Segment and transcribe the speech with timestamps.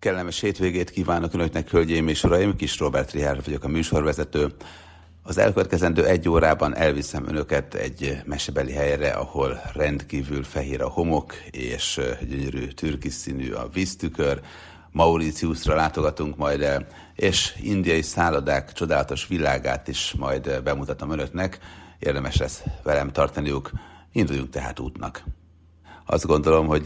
[0.00, 2.56] Kellemes hétvégét kívánok Önöknek, hölgyeim és uraim!
[2.56, 4.52] Kis Robert Rihár vagyok a műsorvezető.
[5.22, 12.00] Az elkövetkezendő egy órában elviszem Önöket egy mesebeli helyre, ahol rendkívül fehér a homok, és
[12.28, 14.40] gyönyörű türkis színű a víztükör.
[14.90, 21.58] Mauritiusra látogatunk majd el, és indiai szállodák csodálatos világát is majd bemutatom Önöknek.
[21.98, 23.70] Érdemes lesz velem tartaniuk.
[24.12, 25.24] Induljunk tehát útnak.
[26.10, 26.84] Azt gondolom, hogy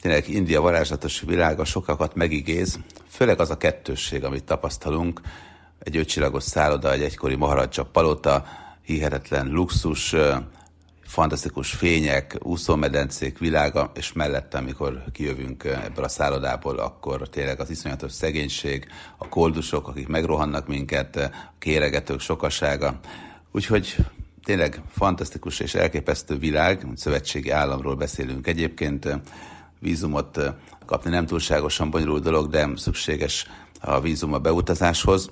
[0.00, 2.78] tényleg India varázslatos világa sokakat megigéz,
[3.08, 5.20] főleg az a kettősség, amit tapasztalunk,
[5.78, 8.44] egy ötcsillagos szálloda, egy egykori Maharajja palota,
[8.82, 10.14] hihetetlen luxus,
[11.04, 18.12] fantasztikus fények, úszómedencék világa, és mellette, amikor kijövünk ebből a szállodából, akkor tényleg az iszonyatos
[18.12, 18.86] szegénység,
[19.16, 23.00] a koldusok, akik megrohannak minket, a kéregetők sokasága.
[23.52, 23.96] Úgyhogy
[24.44, 29.18] tényleg fantasztikus és elképesztő világ, szövetségi államról beszélünk egyébként,
[29.78, 30.40] vízumot
[30.86, 33.46] kapni nem túlságosan bonyolult dolog, de szükséges
[33.80, 35.30] a vízum a beutazáshoz.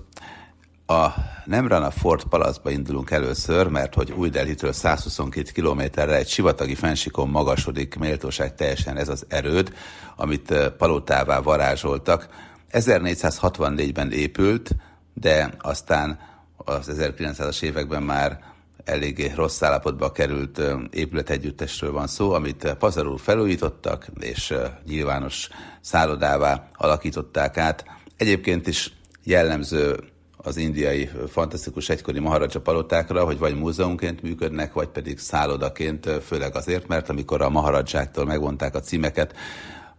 [0.87, 1.09] A
[1.45, 7.97] Nemrana Fort Palacba indulunk először, mert hogy új Delhitről 122 kilométerre egy sivatagi fensikon magasodik
[7.97, 9.75] méltóság teljesen ez az erőd,
[10.17, 12.29] amit palotává varázsoltak.
[12.73, 14.71] 1464-ben épült,
[15.15, 16.19] de aztán
[16.57, 18.52] az 1900-as években már
[18.85, 24.55] eléggé rossz állapotba került épületegyüttesről van szó, amit pazarul felújítottak, és
[24.87, 25.49] nyilvános
[25.81, 27.85] szállodává alakították át.
[28.17, 28.93] Egyébként is
[29.25, 29.97] jellemző
[30.37, 36.87] az indiai fantasztikus egykori Maharaja palotákra, hogy vagy múzeumként működnek, vagy pedig szállodaként, főleg azért,
[36.87, 39.35] mert amikor a Maharajáktól megvonták a címeket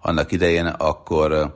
[0.01, 1.55] annak idején, akkor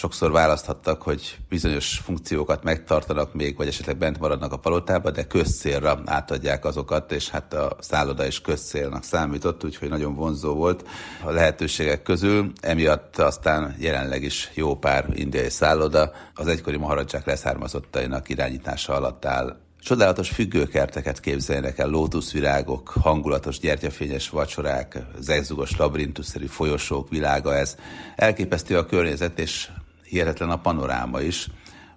[0.00, 6.00] sokszor választhattak, hogy bizonyos funkciókat megtartanak még, vagy esetleg bent maradnak a palotába, de közcélra
[6.04, 10.88] átadják azokat, és hát a szálloda is közcélnak számított, úgyhogy nagyon vonzó volt
[11.24, 12.52] a lehetőségek közül.
[12.60, 19.56] Emiatt aztán jelenleg is jó pár indiai szálloda az egykori maharadzsák leszármazottainak irányítása alatt áll.
[19.82, 27.76] Csodálatos függőkerteket képzeljenek el, lótuszvirágok, hangulatos gyertyafényes vacsorák, zegzugos labirintusszerű folyosók világa ez.
[28.16, 29.68] Elképesztő a környezet, és
[30.10, 31.48] hihetetlen a panoráma is,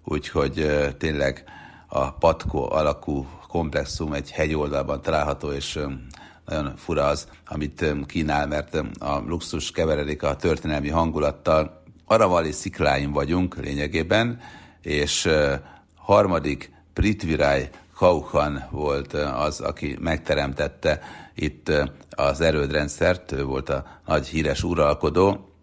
[0.03, 1.43] úgyhogy tényleg
[1.87, 5.79] a patkó alakú komplexum egy hegyoldalban található, és
[6.45, 11.83] nagyon fura az, amit kínál, mert a luxus keveredik a történelmi hangulattal.
[12.05, 14.39] Aravali szikláin vagyunk lényegében,
[14.81, 15.29] és
[15.95, 20.99] harmadik Pritviráj Kauhan volt az, aki megteremtette
[21.35, 21.71] itt
[22.09, 25.53] az erődrendszert, ő volt a nagy híres uralkodó,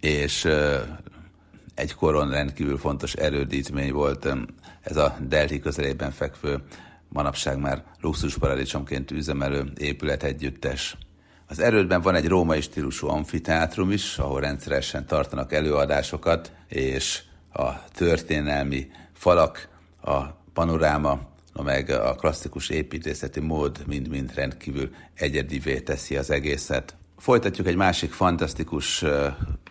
[0.00, 0.48] és
[1.80, 4.28] egykoron rendkívül fontos erődítmény volt
[4.80, 6.62] ez a Delhi közelében fekvő,
[7.08, 10.96] manapság már luxusparadicsomként üzemelő épület együttes.
[11.46, 18.90] Az erődben van egy római stílusú amfiteátrum is, ahol rendszeresen tartanak előadásokat, és a történelmi
[19.12, 19.68] falak,
[20.02, 20.20] a
[20.52, 21.20] panoráma,
[21.62, 26.96] meg a klasszikus építészeti mód mind-mind rendkívül egyedivé teszi az egészet.
[27.20, 29.04] Folytatjuk egy másik fantasztikus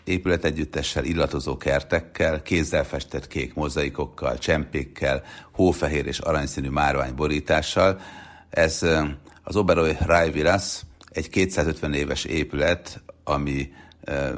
[0.03, 7.99] épületegyüttessel, illatozó kertekkel, kézzel festett kék mozaikokkal, csempékkel, hófehér és aranyszínű márványborítással.
[8.49, 8.85] Ez
[9.43, 13.73] az Oberoi Rajviras, egy 250 éves épület, ami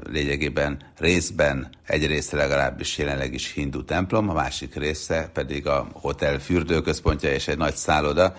[0.03, 6.39] lényegében részben egy része legalábbis jelenleg is hindu templom, a másik része pedig a hotel
[6.39, 8.35] fürdőközpontja és egy nagy szálloda,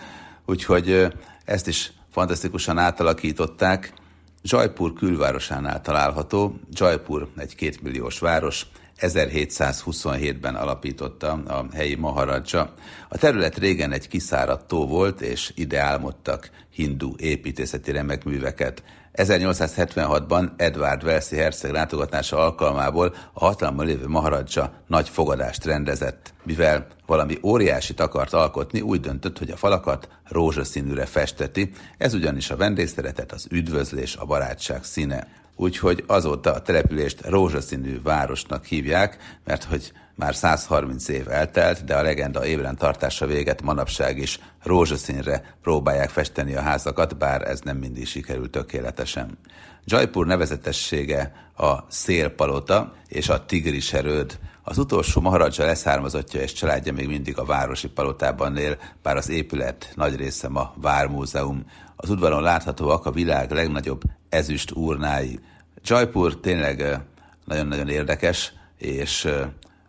[0.46, 1.06] úgyhogy
[1.44, 3.92] ezt is fantasztikusan átalakították,
[4.42, 6.54] Jaipur külvárosánál található.
[6.70, 8.66] Jaipur egy kétmilliós város,
[9.00, 12.74] 1727-ben alapította a helyi Maharaja.
[13.08, 18.82] A terület régen egy kiszáradt tó volt, és ide álmodtak hindu építészeti remekműveket.
[19.14, 26.34] 1876-ban Edward Velszi herceg látogatása alkalmából a hatalmon lévő Maharaja nagy fogadást rendezett.
[26.44, 32.56] Mivel valami óriásit akart alkotni, úgy döntött, hogy a falakat rózsaszínűre festeti, ez ugyanis a
[32.56, 39.92] vendégszeretet, az üdvözlés, a barátság színe úgyhogy azóta a települést rózsaszínű városnak hívják, mert hogy
[40.14, 46.54] már 130 év eltelt, de a legenda ébren tartása véget manapság is rózsaszínre próbálják festeni
[46.54, 49.38] a házakat, bár ez nem mindig sikerül tökéletesen.
[49.84, 54.38] Jaipur nevezetessége a szélpalota és a tigris erőd.
[54.62, 59.92] Az utolsó Maharaja leszármazottja és családja még mindig a városi palotában él, bár az épület
[59.94, 61.64] nagy része ma Vármúzeum.
[61.96, 65.40] Az udvaron láthatóak a világ legnagyobb ezüst urnái.
[65.84, 67.00] Jaipur tényleg
[67.44, 69.28] nagyon-nagyon érdekes, és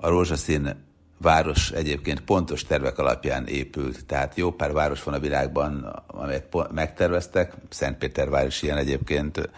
[0.04, 0.76] a rózsaszín
[1.18, 4.06] város egyébként pontos tervek alapján épült.
[4.06, 9.50] Tehát jó pár város van a világban, amelyet megterveztek, Szentpétervár is ilyen egyébként,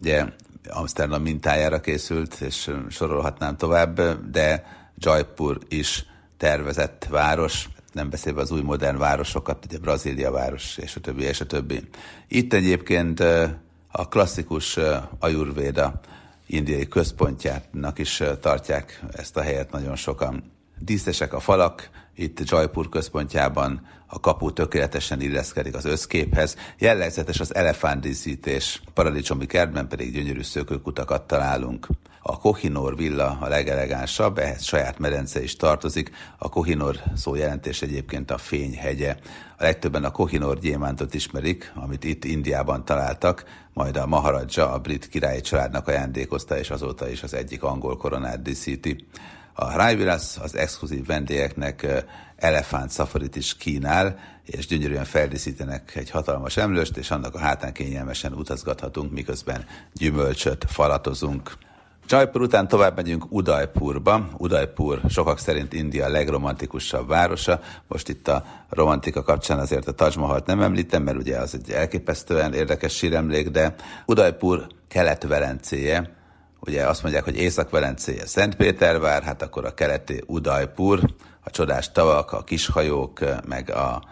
[0.00, 0.24] ugye
[0.68, 4.00] Amsterdam mintájára készült, és sorolhatnám tovább,
[4.30, 4.66] de
[4.96, 6.04] Jaipur is
[6.36, 11.40] tervezett város, nem beszélve az új modern városokat, ugye Brazília város, és a többi, és
[11.40, 11.88] a többi.
[12.28, 13.20] Itt egyébként
[13.90, 14.78] a klasszikus
[15.18, 16.00] Ayurveda
[16.52, 20.52] indiai központjának is tartják ezt a helyet nagyon sokan.
[20.78, 26.56] Díszesek a falak, itt Jaipur központjában a kapu tökéletesen illeszkedik az összképhez.
[26.78, 31.88] Jellegzetes az elefántdíszítés, paradicsomi kertben pedig gyönyörű szökőkutakat találunk.
[32.24, 36.10] A Kohinor villa a legelegánsabb, ehhez saját medence is tartozik.
[36.38, 39.16] A Kohinor szó jelentés egyébként a fényhegye.
[39.56, 45.08] A legtöbben a Kohinor gyémántot ismerik, amit itt Indiában találtak, majd a Maharaja a brit
[45.08, 49.06] királyi családnak ajándékozta, és azóta is az egyik angol koronát díszíti.
[49.52, 52.04] A Rajvilas az exkluzív vendégeknek
[52.36, 58.32] elefánt szafarit is kínál, és gyönyörűen feldíszítenek egy hatalmas emlőst, és annak a hátán kényelmesen
[58.32, 61.52] utazgathatunk, miközben gyümölcsöt falatozunk.
[62.08, 64.28] Jaipur után tovább megyünk Udaipurba.
[64.36, 67.60] Udaipur sokak szerint India legromantikusabb városa.
[67.88, 71.70] Most itt a romantika kapcsán azért a Taj Mahalt nem említem, mert ugye az egy
[71.70, 73.74] elképesztően érdekes síremlék, de
[74.06, 76.21] Udaipur kelet-velencéje,
[76.66, 81.00] Ugye azt mondják, hogy Észak-Velencéje Szentpétervár, hát akkor a keleti Udajpur,
[81.40, 84.02] a csodás tavak, a kishajók, meg a,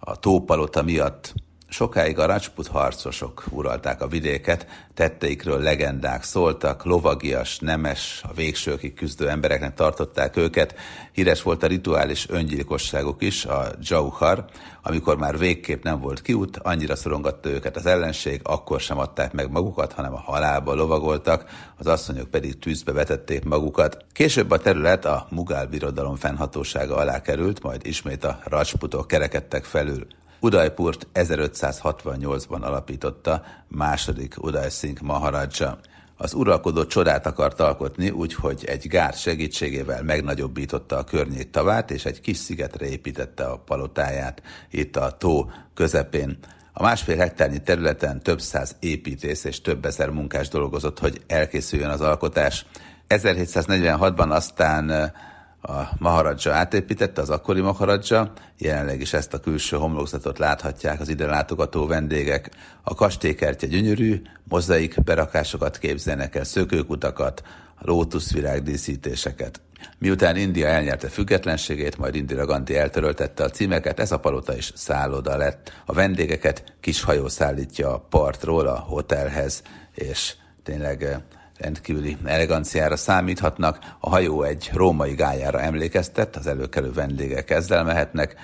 [0.00, 1.34] a tópalota miatt
[1.68, 9.28] Sokáig a Rajput harcosok uralták a vidéket, tetteikről legendák szóltak, lovagias, nemes, a végsőkig küzdő
[9.28, 10.74] embereknek tartották őket.
[11.12, 14.44] Híres volt a rituális öngyilkosságuk is, a Jauhar,
[14.82, 19.50] amikor már végképp nem volt kiút, annyira szorongatta őket az ellenség, akkor sem adták meg
[19.50, 21.44] magukat, hanem a halálba lovagoltak,
[21.76, 24.04] az asszonyok pedig tűzbe vetették magukat.
[24.12, 30.06] Később a terület a Mugál birodalom fennhatósága alá került, majd ismét a Rajputok kerekedtek felül.
[30.44, 35.78] Udajpurt 1568-ban alapította második Udaj Singh Maharaja.
[36.16, 42.20] Az uralkodó csodát akart alkotni, úgyhogy egy gár segítségével megnagyobbította a környék tavát, és egy
[42.20, 46.38] kis szigetre építette a palotáját, itt a tó közepén.
[46.72, 52.00] A másfél hektárnyi területen több száz építész és több ezer munkás dolgozott, hogy elkészüljön az
[52.00, 52.66] alkotás.
[53.08, 55.12] 1746-ban aztán
[55.66, 61.26] a Maharaja átépítette, az akkori Maharaja, jelenleg is ezt a külső homlokzatot láthatják az ide
[61.26, 62.50] látogató vendégek.
[62.82, 67.42] A kastélykertje gyönyörű, mozaik berakásokat képzelnek el, szökőkutakat,
[67.78, 69.60] lótuszvirág díszítéseket.
[69.98, 75.36] Miután India elnyerte függetlenségét, majd Indira Gandhi eltöröltette a címeket, ez a palota is szálloda
[75.36, 75.72] lett.
[75.86, 79.62] A vendégeket kis hajó szállítja a partról a hotelhez,
[79.94, 81.22] és tényleg
[81.64, 83.78] rendkívüli eleganciára számíthatnak.
[83.98, 88.34] A hajó egy római gályára emlékeztet, az előkelő vendégek ezzel mehetnek.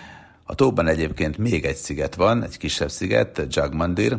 [0.44, 4.16] A tóban egyébként még egy sziget van, egy kisebb sziget, Jagmandir.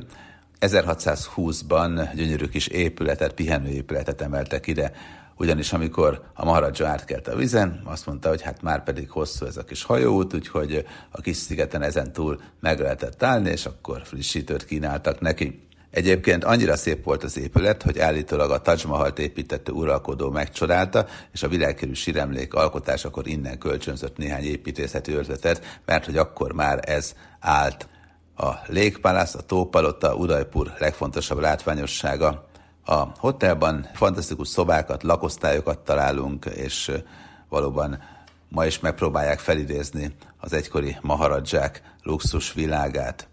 [0.59, 4.92] 1620-ban gyönyörű kis épületet, pihenőépületet emeltek ide,
[5.38, 9.57] ugyanis amikor a Maharaja átkelt a vizen, azt mondta, hogy hát már pedig hosszú ez
[9.57, 14.65] a kis hajóút, úgyhogy a kis szigeten ezen túl meg lehetett állni, és akkor frissítőt
[14.65, 15.70] kínáltak neki.
[15.91, 21.43] Egyébként annyira szép volt az épület, hogy állítólag a Taj Mahalt építető uralkodó megcsodálta, és
[21.43, 27.88] a világkerű síremlék alkotásakor innen kölcsönzött néhány építészeti ötletet, mert hogy akkor már ez állt.
[28.35, 28.55] A
[29.01, 32.49] Palace, a Tópalota, Udaipur legfontosabb látványossága.
[32.85, 36.91] A hotelban fantasztikus szobákat, lakosztályokat találunk, és
[37.49, 38.03] valóban
[38.49, 43.27] ma is megpróbálják felidézni az egykori maharadzsák luxus világát.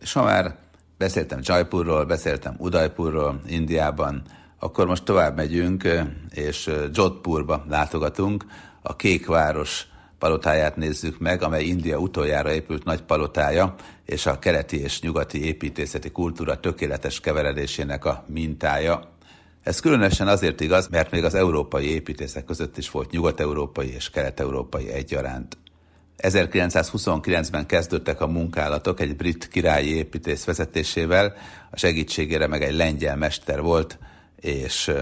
[0.00, 0.63] És ha már
[0.98, 4.22] Beszéltem Jaipurról, beszéltem Udaipurról Indiában,
[4.58, 5.88] akkor most tovább megyünk,
[6.30, 8.44] és Jodhpurba látogatunk,
[8.82, 9.86] a Kékváros
[10.18, 13.74] palotáját nézzük meg, amely India utoljára épült nagy palotája,
[14.04, 19.12] és a keleti és nyugati építészeti kultúra tökéletes keveredésének a mintája.
[19.62, 24.88] Ez különösen azért igaz, mert még az európai építészek között is volt nyugat-európai és kelet-európai
[24.88, 25.56] egyaránt.
[26.18, 31.34] 1929-ben kezdődtek a munkálatok egy brit királyi építész vezetésével,
[31.70, 33.98] a segítségére meg egy lengyel mester volt,
[34.40, 34.92] és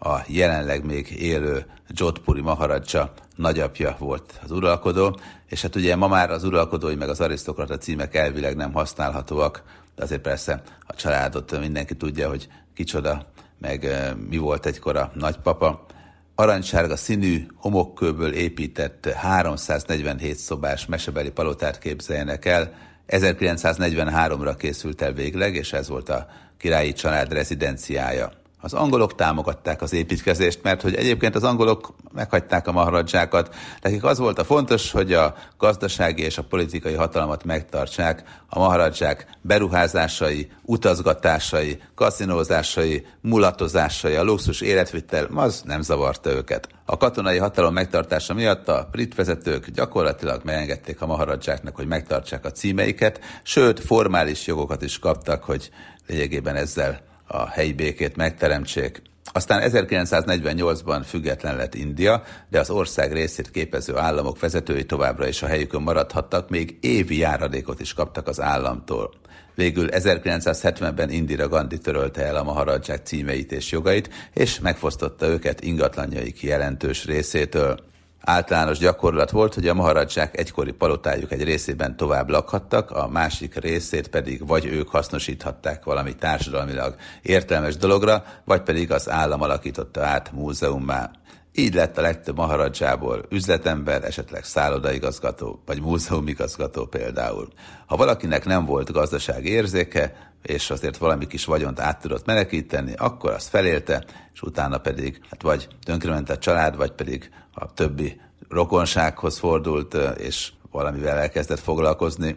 [0.00, 6.30] a jelenleg még élő Jodhpuri Maharaja nagyapja volt az uralkodó, és hát ugye ma már
[6.30, 9.62] az uralkodói meg az arisztokrata címek elvileg nem használhatóak,
[9.94, 13.26] de azért persze a családot mindenki tudja, hogy kicsoda,
[13.58, 13.88] meg
[14.28, 15.86] mi volt egykor a nagypapa
[16.34, 22.72] aranysárga színű homokkőből épített 347 szobás mesebeli palotát képzeljenek el.
[23.08, 26.26] 1943-ra készült el végleg, és ez volt a
[26.58, 28.43] királyi család rezidenciája.
[28.64, 33.54] Az angolok támogatták az építkezést, mert hogy egyébként az angolok meghagyták a maharadzsákat.
[33.80, 38.22] Nekik az volt a fontos, hogy a gazdasági és a politikai hatalmat megtartsák.
[38.48, 46.68] A maharadzsák beruházásai, utazgatásai, kaszinózásai, mulatozásai, a luxus életvitel, az nem zavarta őket.
[46.84, 52.50] A katonai hatalom megtartása miatt a brit vezetők gyakorlatilag megengedték a maharadzsáknak, hogy megtartsák a
[52.50, 55.70] címeiket, sőt, formális jogokat is kaptak, hogy
[56.06, 59.02] lényegében ezzel a helyi békét megteremtsék.
[59.32, 65.46] Aztán 1948-ban független lett India, de az ország részét képező államok vezetői továbbra is a
[65.46, 69.12] helyükön maradhattak, még évi járadékot is kaptak az államtól.
[69.54, 76.42] Végül 1970-ben Indira Gandhi törölte el a maharadzsák címeit és jogait, és megfosztotta őket ingatlanjaik
[76.42, 77.92] jelentős részétől.
[78.26, 84.08] Általános gyakorlat volt, hogy a maharadzsák egykori palotájuk egy részében tovább lakhattak, a másik részét
[84.08, 91.10] pedig vagy ők hasznosíthatták valami társadalmilag értelmes dologra, vagy pedig az állam alakította át múzeummá.
[91.52, 97.48] Így lett a legtöbb maharadzsából üzletember, esetleg szállodaigazgató, vagy múzeumigazgató például.
[97.86, 103.30] Ha valakinek nem volt gazdasági érzéke, és azért valami kis vagyont át tudott menekíteni, akkor
[103.30, 109.38] azt felélte, és utána pedig hát vagy tönkrement a család, vagy pedig a többi rokonsághoz
[109.38, 112.34] fordult, és valamivel elkezdett foglalkozni.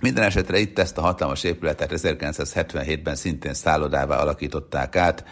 [0.00, 5.24] Minden esetre itt ezt a hatalmas épületet 1977-ben szintén szállodává alakították át,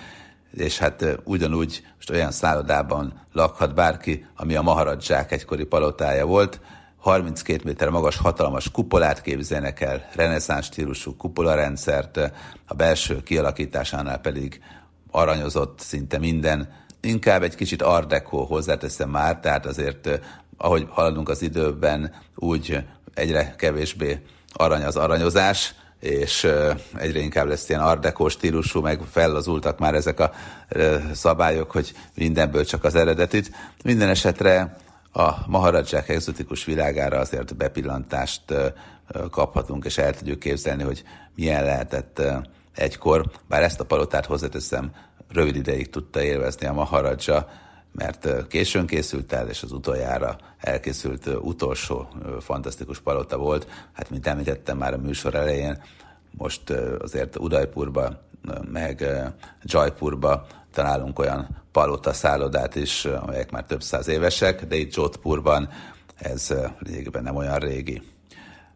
[0.52, 6.61] és hát ugyanúgy most olyan szállodában lakhat bárki, ami a Maharadzsák egykori palotája volt,
[7.04, 12.16] 32 méter magas hatalmas kupolát képzelnek el, reneszánsz stílusú kupolarendszert,
[12.66, 14.61] a belső kialakításánál pedig
[15.11, 20.20] aranyozott szinte minden, inkább egy kicsit art deco hozzáteszem már, tehát azért
[20.56, 22.84] ahogy haladunk az időben, úgy
[23.14, 24.20] egyre kevésbé
[24.52, 26.49] arany az aranyozás, és
[26.96, 30.32] egyre inkább lesz ilyen art deco stílusú, meg fellazultak már ezek a
[31.12, 33.50] szabályok, hogy mindenből csak az eredetit.
[33.82, 34.76] Minden esetre
[35.16, 38.42] a Maharadzsák egzotikus világára azért bepillantást
[39.30, 41.04] kaphatunk, és el tudjuk képzelni, hogy
[41.35, 42.23] milyen lehetett
[42.75, 44.92] egykor, bár ezt a palotát hozzáteszem,
[45.28, 47.49] rövid ideig tudta élvezni a Maharadzsa,
[47.92, 52.09] mert későn készült el, és az utoljára elkészült utolsó
[52.40, 53.66] fantasztikus palota volt.
[53.92, 55.83] Hát, mint említettem már a műsor elején,
[56.30, 58.21] most azért Udajpurba,
[58.73, 59.04] meg
[59.62, 65.69] Jaipurba találunk olyan palota szállodát is, amelyek már több száz évesek, de itt Jodhpurban
[66.16, 68.02] ez lényegében nem olyan régi.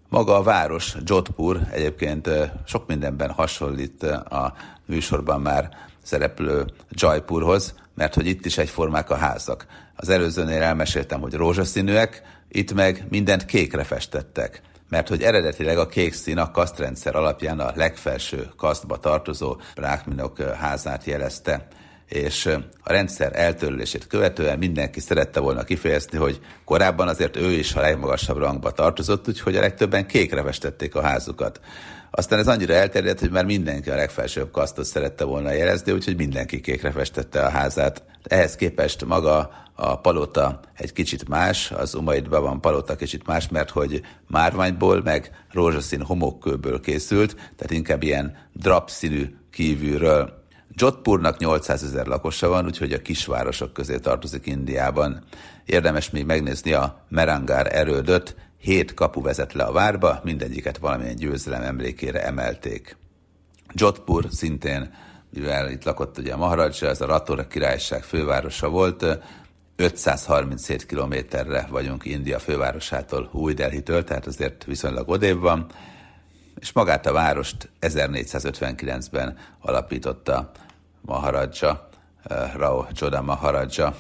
[0.09, 2.31] Maga a város, Jodhpur egyébként
[2.67, 4.55] sok mindenben hasonlít a
[4.87, 5.69] műsorban már
[6.03, 9.67] szereplő Jaipurhoz, mert hogy itt is egyformák a házak.
[9.97, 16.13] Az előzőnél elmeséltem, hogy rózsaszínűek, itt meg mindent kékre festettek mert hogy eredetileg a kék
[16.13, 21.69] szín a kasztrendszer alapján a legfelső kasztba tartozó brákminok házát jelezte
[22.09, 22.47] és
[22.83, 28.37] a rendszer eltörlését követően mindenki szerette volna kifejezni, hogy korábban azért ő is a legmagasabb
[28.37, 31.61] rangba tartozott, úgyhogy a legtöbben kékre festették a házukat.
[32.11, 36.61] Aztán ez annyira elterjedt, hogy már mindenki a legfelsőbb kasztot szerette volna jelezni, úgyhogy mindenki
[36.61, 38.03] kékre festette a házát.
[38.23, 43.71] Ehhez képest maga a palota egy kicsit más, az Umaidban van palota kicsit más, mert
[43.71, 50.38] hogy márványból, meg rózsaszín homokkőből készült, tehát inkább ilyen drapszínű kívülről.
[50.81, 55.25] Jodhpurnak 800 ezer lakosa van, úgyhogy a kisvárosok közé tartozik Indiában.
[55.65, 61.63] Érdemes még megnézni a Merangár erődöt, hét kapu vezet le a várba, mindegyiket valamilyen győzelem
[61.63, 62.97] emlékére emelték.
[63.73, 64.95] Jodhpur szintén,
[65.31, 69.05] mivel itt lakott ugye a Maharajja, ez a Ratora királyság fővárosa volt,
[69.77, 75.67] 537 kilométerre vagyunk India fővárosától, Új Delhi-től, tehát azért viszonylag odébb van,
[76.61, 80.51] és magát a várost 1459-ben alapította
[81.09, 81.89] Maharaja,
[82.23, 83.97] eh, Rao Csoda Maharaja.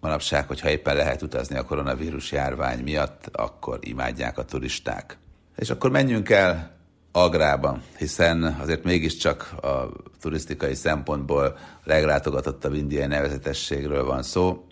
[0.00, 5.18] Manapság, hogyha éppen lehet utazni a koronavírus járvány miatt, akkor imádják a turisták.
[5.56, 6.70] És akkor menjünk el
[7.12, 9.88] Agrába, hiszen azért mégiscsak a
[10.20, 14.66] turisztikai szempontból leglátogatottabb indiai nevezetességről van szó.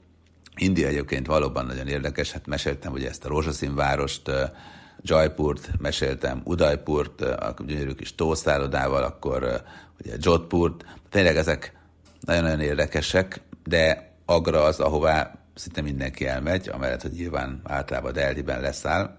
[0.57, 4.51] India egyébként valóban nagyon érdekes, hát meséltem hogy ezt a rózsaszín várost, eh,
[5.03, 9.63] Jaipurt, meséltem Udaipurt, a gyönyörű kis tószállodával, akkor
[10.01, 11.79] ugye Jodhpurt, tényleg ezek
[12.21, 19.17] nagyon-nagyon érdekesek, de Agra az, ahová szinte mindenki elmegy, amellett, hogy nyilván általában Delhi-ben leszáll,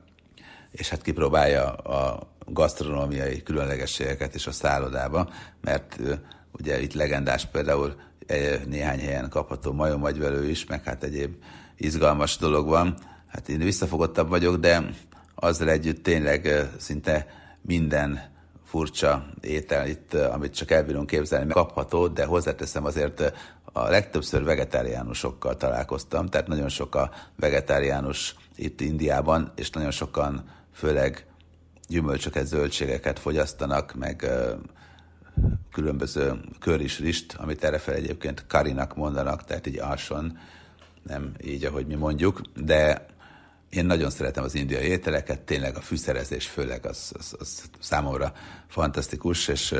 [0.71, 5.29] és hát kipróbálja a gasztronómiai különlegességeket is a szállodába,
[5.61, 5.99] mert
[6.51, 7.95] ugye itt legendás például
[8.67, 10.07] néhány helyen kapható majom
[10.47, 11.35] is, meg hát egyéb
[11.77, 12.97] izgalmas dolog van.
[13.27, 14.89] Hát én visszafogottabb vagyok, de
[15.41, 17.27] azzal együtt tényleg szinte
[17.61, 18.29] minden
[18.65, 23.33] furcsa étel itt, amit csak elbírunk képzelni, kapható, de hozzáteszem azért
[23.73, 30.43] a legtöbbször vegetáriánusokkal találkoztam, tehát nagyon sok a vegetáriánus itt Indiában, és nagyon sokan
[30.73, 31.25] főleg
[31.87, 34.29] gyümölcsöket, zöldségeket fogyasztanak, meg
[35.71, 40.37] különböző köris rist, amit erre egyébként karinak mondanak, tehát így alson,
[41.03, 43.05] nem így, ahogy mi mondjuk, de
[43.71, 48.33] én nagyon szeretem az indiai ételeket, tényleg a fűszerezés főleg az, az, az számomra
[48.67, 49.75] fantasztikus, és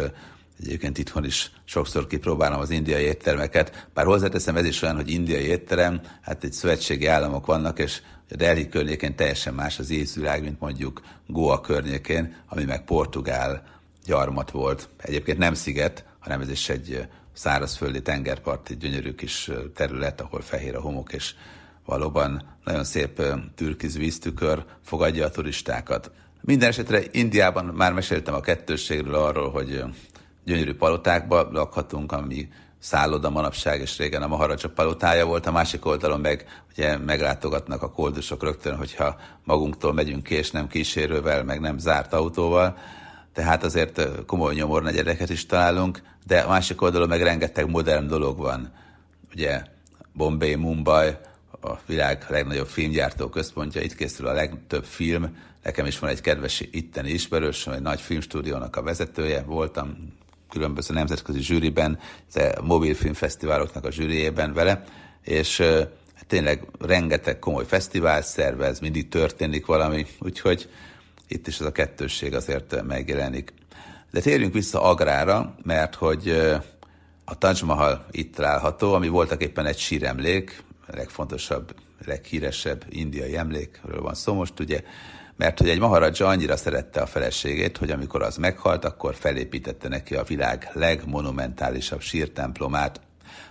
[0.59, 5.45] egyébként itthon is sokszor kipróbálom az indiai éttermeket, bár hozzáteszem ez is olyan, hogy indiai
[5.45, 10.59] étterem, hát egy szövetségi államok vannak, és a Delhi környékén teljesen más az ízvilág, mint
[10.59, 13.63] mondjuk Goa környékén, ami meg portugál
[14.05, 14.89] gyarmat volt.
[14.97, 20.81] Egyébként nem sziget, hanem ez is egy szárazföldi tengerparti gyönyörű kis terület, ahol fehér a
[20.81, 21.33] homok, és
[21.91, 23.21] valóban nagyon szép
[23.55, 26.11] türkiz víztükör fogadja a turistákat.
[26.41, 29.83] Minden esetre Indiában már meséltem a kettősségről arról, hogy
[30.45, 36.19] gyönyörű palotákba lakhatunk, ami szálloda manapság, és régen a Maharaja palotája volt, a másik oldalon
[36.19, 41.77] meg ugye meglátogatnak a koldusok rögtön, hogyha magunktól megyünk ki, és nem kísérővel, meg nem
[41.77, 42.77] zárt autóval,
[43.33, 48.71] tehát azért komoly nyomornegyedeket is találunk, de a másik oldalon meg rengeteg modern dolog van.
[49.33, 49.61] Ugye
[50.13, 51.17] Bombay, Mumbai,
[51.61, 55.37] a világ legnagyobb filmgyártó központja, itt készül a legtöbb film.
[55.63, 60.13] Nekem is van egy kedves itteni ismerős, egy nagy filmstúdiónak a vezetője, voltam
[60.49, 61.99] különböző nemzetközi zsűriben,
[62.33, 64.83] a mobilfilmfesztiváloknak a zsűriében vele,
[65.23, 65.57] és
[66.13, 70.69] hát tényleg rengeteg komoly fesztivál szervez, mindig történik valami, úgyhogy
[71.27, 73.53] itt is ez a kettősség azért megjelenik.
[74.11, 76.29] De térjünk vissza Agrára, mert hogy
[77.25, 80.63] a Taj Mahal itt található, ami voltak éppen egy síremlék,
[80.95, 84.81] legfontosabb, leghíresebb indiai emlékről van szó most, ugye,
[85.35, 90.15] mert hogy egy Maharaja annyira szerette a feleségét, hogy amikor az meghalt, akkor felépítette neki
[90.15, 93.01] a világ legmonumentálisabb sírtemplomát.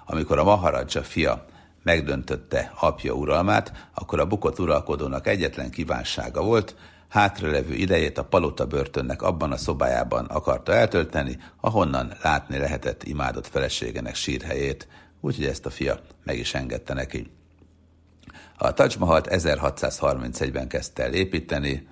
[0.06, 1.46] Amikor a Maharaja fia
[1.82, 6.74] megdöntötte apja uralmát, akkor a bukott uralkodónak egyetlen kívánsága volt,
[7.08, 14.14] hátralevő idejét a palota börtönnek abban a szobájában akarta eltölteni, ahonnan látni lehetett imádott feleségenek
[14.14, 14.88] sírhelyét,
[15.20, 17.30] úgyhogy ezt a fia meg is engedte neki.
[18.58, 21.88] A Taj Mahalt 1631-ben kezdte el építeni,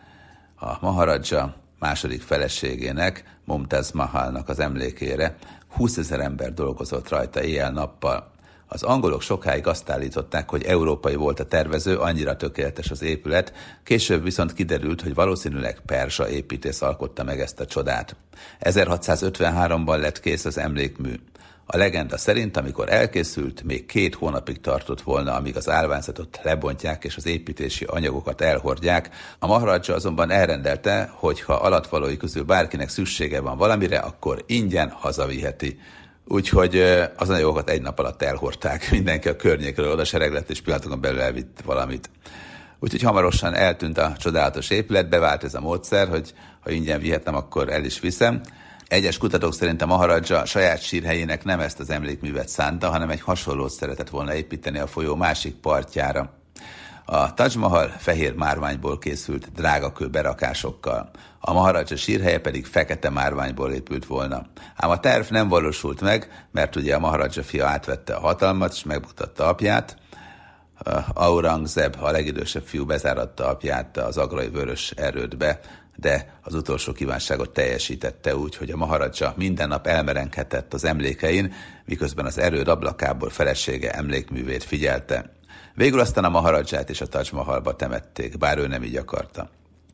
[0.55, 5.37] a Maharaja második feleségének, Mumtaz Mahalnak az emlékére
[5.69, 8.31] 20 ezer ember dolgozott rajta éjjel-nappal.
[8.67, 14.23] Az angolok sokáig azt állították, hogy európai volt a tervező, annyira tökéletes az épület, később
[14.23, 18.17] viszont kiderült, hogy valószínűleg Persa építész alkotta meg ezt a csodát.
[18.61, 21.15] 1653-ban lett kész az emlékmű.
[21.71, 27.17] A legenda szerint, amikor elkészült, még két hónapig tartott volna, amíg az állványzatot lebontják és
[27.17, 29.11] az építési anyagokat elhordják.
[29.39, 35.79] A Maharaja azonban elrendelte, hogy ha alatvalói közül bárkinek szüksége van valamire, akkor ingyen hazaviheti.
[36.25, 36.79] Úgyhogy
[37.17, 41.61] az anyagokat egy nap alatt elhordták, mindenki a környékről oda sereglett, és pillanatokon belül elvitt
[41.65, 42.11] valamit.
[42.79, 47.73] Úgyhogy hamarosan eltűnt a csodálatos épület, bevált ez a módszer, hogy ha ingyen vihetem, akkor
[47.73, 48.41] el is viszem.
[48.89, 53.71] Egyes kutatók szerint a Maharaja saját sírhelyének nem ezt az emlékművet szánta, hanem egy hasonlót
[53.71, 56.33] szeretett volna építeni a folyó másik partjára.
[57.05, 64.07] A Taj Mahal fehér márványból készült drágakő berakásokkal, a Maharaja sírhelye pedig fekete márványból épült
[64.07, 64.47] volna.
[64.77, 68.83] Ám a terv nem valósult meg, mert ugye a Maharaja fia átvette a hatalmat, és
[68.83, 69.97] megmutatta apját,
[71.15, 75.61] Aurangzeb, a legidősebb fiú bezáratta apját az agrai vörös erődbe,
[76.01, 81.53] de az utolsó kívánságot teljesítette úgy, hogy a Maharaja minden nap elmerenkedett az emlékein,
[81.85, 85.33] miközben az erőd ablakából felesége emlékművét figyelte.
[85.75, 89.51] Végül aztán a Maharaját és a Taj Mahalba temették, bár ő nem így akarta.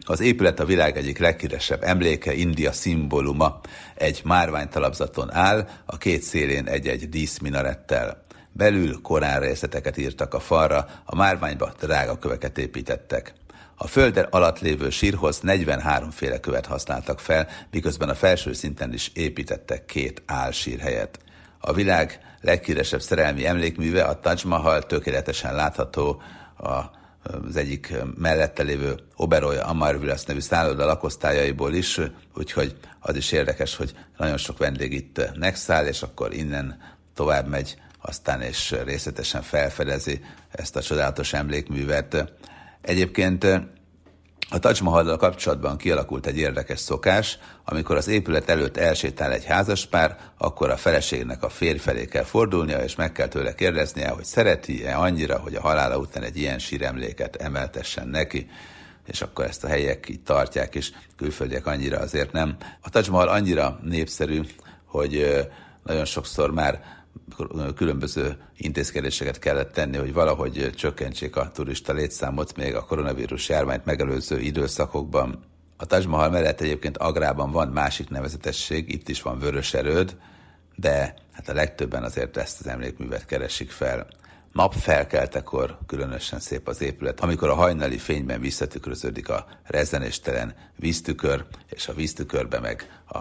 [0.07, 3.61] Az épület a világ egyik leghíresebb emléke, India szimbóluma.
[3.95, 8.23] Egy márványtalapzaton áll, a két szélén egy-egy díszminarettel.
[8.53, 13.35] Belül korán részleteket írtak a falra, a márványba drága köveket építettek.
[13.77, 19.11] A föld alatt lévő sírhoz 43 féle követ használtak fel, miközben a felső szinten is
[19.15, 21.19] építettek két álsírhelyet.
[21.59, 26.23] A világ leghíresebb szerelmi emlékműve, a Taj Mahal tökéletesen látható
[26.59, 27.03] a
[27.49, 32.01] az egyik mellette lévő Oberoi Amarvilas nevű szálloda lakosztályaiból is,
[32.35, 36.81] úgyhogy az is érdekes, hogy nagyon sok vendég itt megszáll, és akkor innen
[37.15, 42.33] tovább megy, aztán és részletesen felfedezi ezt a csodálatos emlékművet.
[42.85, 43.45] Egyébként
[44.51, 50.19] a Taj Mahallal kapcsolatban kialakult egy érdekes szokás, amikor az épület előtt elsétál egy házaspár,
[50.39, 54.99] akkor a feleségnek a férj felé kell fordulnia, és meg kell tőle kérdeznie, hogy szereti-e
[54.99, 58.51] annyira, hogy a halála után egy ilyen síremléket emeltessen neki.
[59.07, 62.57] és akkor ezt a helyek így tartják, és külföldiek annyira azért nem.
[62.81, 64.41] A Taj Mahal annyira népszerű,
[64.85, 65.45] hogy
[65.85, 66.94] nagyon sokszor már
[67.77, 74.41] különböző intézkedéseket kellett tenni, hogy valahogy csökkentsék a turista létszámot még a koronavírus járványt megelőző
[74.41, 75.45] időszakokban.
[75.77, 80.17] A Taj Mahal mellett egyébként Agrában van másik nevezetesség, itt is van vörös erőd,
[80.77, 84.07] de hát a legtöbben azért ezt az emlékművet keresik fel.
[84.53, 91.89] Nap felkeltekor különösen szép az épület, amikor a hajnali fényben visszatükröződik a rezenéstelen víztükör, és
[91.89, 93.19] a víztükörbe meg a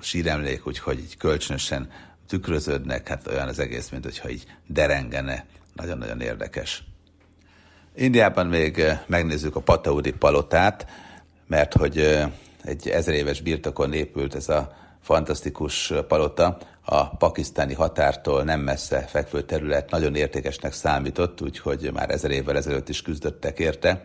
[0.00, 1.90] síremlék, úgyhogy így kölcsönösen
[2.26, 5.44] tükröződnek, hát olyan az egész, mint hogyha így derengene.
[5.74, 6.84] Nagyon-nagyon érdekes.
[7.94, 10.86] Indiában még megnézzük a Pataudi palotát,
[11.46, 12.26] mert hogy
[12.64, 16.58] egy ezer éves birtokon épült ez a fantasztikus palota,
[16.88, 22.88] a pakisztáni határtól nem messze fekvő terület nagyon értékesnek számított, úgyhogy már ezer évvel ezelőtt
[22.88, 24.02] is küzdöttek érte.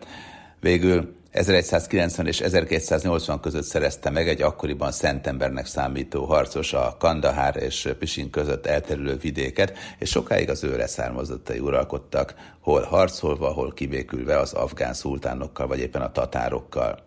[0.60, 7.88] Végül 1190 és 1280 között szerezte meg egy akkoriban szentembernek számító harcos a Kandahár és
[7.98, 14.52] Pisin között elterülő vidéket, és sokáig az ő leszármazottai uralkodtak, hol harcolva, hol kibékülve az
[14.52, 16.98] afgán szultánokkal, vagy éppen a tatárokkal.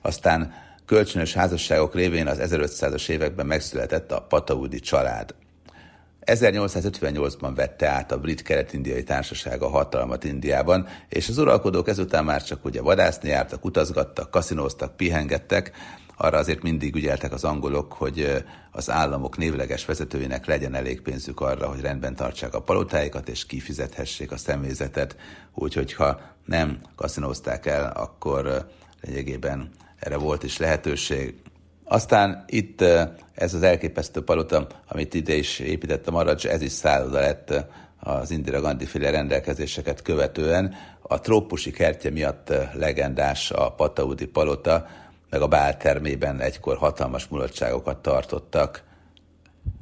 [0.00, 0.54] Aztán
[0.86, 5.34] kölcsönös házasságok révén az 1500-as években megszületett a Pataudi család.
[6.26, 12.42] 1858-ban vette át a brit kelet-indiai társaság a hatalmat Indiában, és az uralkodók ezután már
[12.42, 15.72] csak ugye vadászni jártak, utazgattak, kaszinóztak, pihengettek,
[16.16, 21.68] arra azért mindig ügyeltek az angolok, hogy az államok névleges vezetőinek legyen elég pénzük arra,
[21.68, 25.16] hogy rendben tartsák a palotáikat, és kifizethessék a személyzetet.
[25.54, 28.68] Úgyhogy ha nem kaszinózták el, akkor
[29.00, 31.41] lényegében erre volt is lehetőség.
[31.92, 32.80] Aztán itt
[33.34, 37.54] ez az elképesztő palota, amit ide is épített a Maradzs, ez is szálloda lett
[38.00, 40.74] az Indira Gandhi féle rendelkezéseket követően.
[41.02, 44.86] A trópusi kertje miatt legendás a Pataudi palota,
[45.30, 48.82] meg a báltermében egykor hatalmas mulatságokat tartottak.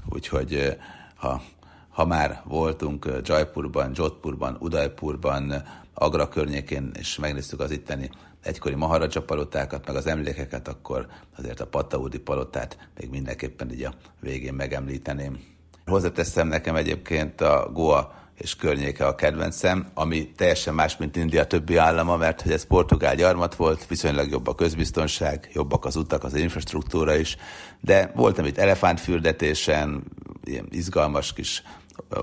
[0.09, 0.77] Úgyhogy
[1.15, 1.43] ha,
[1.89, 5.63] ha már voltunk Jaipurban, Jodhpurban, Udaipurban,
[5.95, 8.11] Agra környékén, és megnéztük az itteni
[8.43, 11.07] egykori Maharaja palotákat, meg az emlékeket, akkor
[11.39, 15.41] azért a Pataudi palotát még mindenképpen így a végén megemlíteném.
[15.87, 21.77] Hozzáteszem nekem egyébként a Goa és környéke a kedvencem, ami teljesen más, mint India többi
[21.77, 26.35] állama, mert hogy ez portugál gyarmat volt, viszonylag jobb a közbiztonság, jobbak az utak, az
[26.35, 27.37] infrastruktúra is,
[27.81, 30.03] de voltam itt elefántfürdetésen,
[30.45, 31.63] ilyen izgalmas kis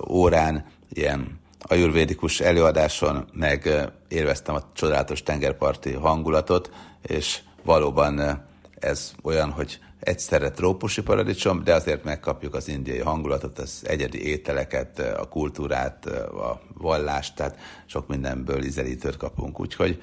[0.09, 3.69] órán, ilyen ajurvédikus előadáson meg
[4.07, 8.45] élveztem a csodálatos tengerparti hangulatot, és valóban
[8.79, 14.99] ez olyan, hogy egyszerre trópusi paradicsom, de azért megkapjuk az indiai hangulatot, az egyedi ételeket,
[14.99, 19.59] a kultúrát, a vallást, tehát sok mindenből ízelítőt kapunk.
[19.59, 20.01] Úgyhogy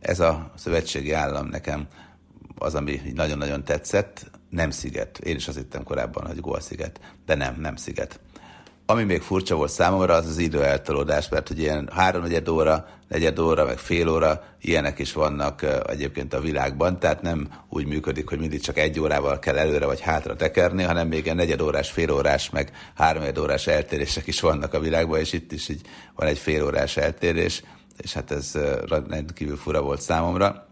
[0.00, 1.86] ez a szövetségi állam nekem
[2.58, 5.18] az, ami nagyon-nagyon tetszett, nem sziget.
[5.18, 8.20] Én is azt hittem korábban, hogy Goa sziget, de nem, nem sziget.
[8.86, 13.38] Ami még furcsa volt számomra, az az idő eltolódás, mert hogy ilyen háromnegyed óra, negyed
[13.38, 18.38] óra, meg fél óra, ilyenek is vannak egyébként a világban, tehát nem úgy működik, hogy
[18.38, 22.10] mindig csak egy órával kell előre vagy hátra tekerni, hanem még egy negyed órás, fél
[22.10, 25.80] órás, meg három órás eltérések is vannak a világban, és itt is így
[26.14, 27.62] van egy fél órás eltérés,
[27.96, 28.52] és hát ez
[29.08, 30.66] rendkívül fura volt számomra,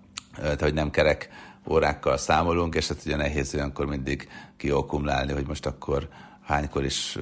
[0.58, 1.28] hogy nem kerek
[1.68, 6.08] órákkal számolunk, és hát ugye nehéz olyankor mindig kiokumlálni, hogy most akkor
[6.46, 7.18] hánykor is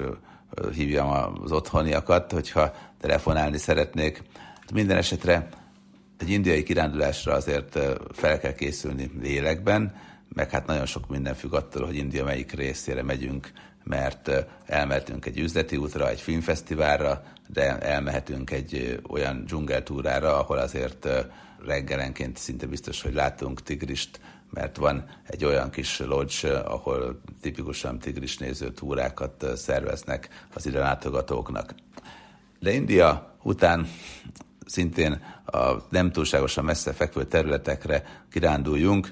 [0.73, 4.23] hívjam az otthoniakat, hogyha telefonálni szeretnék.
[4.73, 5.49] Minden esetre
[6.17, 7.79] egy indiai kirándulásra azért
[8.11, 9.95] fel kell készülni lélekben,
[10.33, 13.51] meg hát nagyon sok minden függ attól, hogy India melyik részére megyünk,
[13.83, 14.31] mert
[14.65, 21.07] elmehetünk egy üzleti útra, egy filmfesztiválra, de elmehetünk egy olyan dzsungeltúrára, ahol azért
[21.65, 28.37] reggelenként szinte biztos, hogy látunk tigrist, mert van egy olyan kis lodge, ahol tipikusan tigris
[28.37, 31.75] néző túrákat szerveznek az ide látogatóknak.
[32.59, 33.87] De India után
[34.65, 39.07] szintén a nem túlságosan messze fekvő területekre kiránduljunk,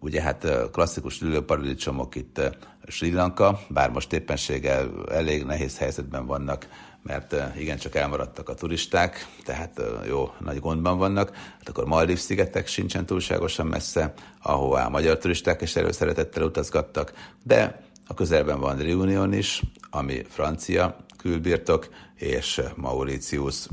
[0.00, 2.40] ugye hát klasszikus ülőparadicsomok itt
[2.86, 6.68] Sri Lanka, bár most éppenséggel elég nehéz helyzetben vannak
[7.02, 11.34] mert igencsak elmaradtak a turisták, tehát jó nagy gondban vannak.
[11.34, 14.12] Hát akkor Maldiv szigetek sincsen túlságosan messze,
[14.42, 17.12] ahová a magyar turisták is előszeretettel utazgattak,
[17.44, 23.66] de a közelben van Reunion is, ami francia külbirtok, és Mauritius.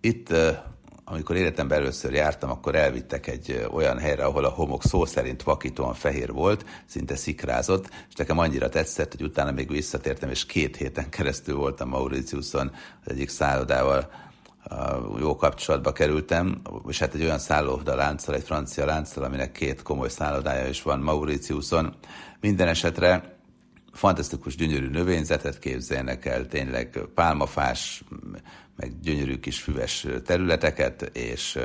[0.00, 0.34] Itt
[1.10, 5.94] amikor életemben először jártam, akkor elvittek egy olyan helyre, ahol a homok szó szerint vakítóan
[5.94, 11.08] fehér volt, szinte szikrázott, és nekem annyira tetszett, hogy utána még visszatértem, és két héten
[11.16, 12.72] keresztül voltam Mauritiuson
[13.04, 14.10] az egyik szállodával
[15.18, 20.08] jó kapcsolatba kerültem, és hát egy olyan szálloda lánccal, egy francia lánccal, aminek két komoly
[20.08, 21.94] szállodája is van Mauritiuson.
[22.40, 23.37] Minden esetre
[23.98, 28.02] fantasztikus gyönyörű növényzetet képzeljenek el, tényleg pálmafás,
[28.76, 31.58] meg gyönyörű kis füves területeket, és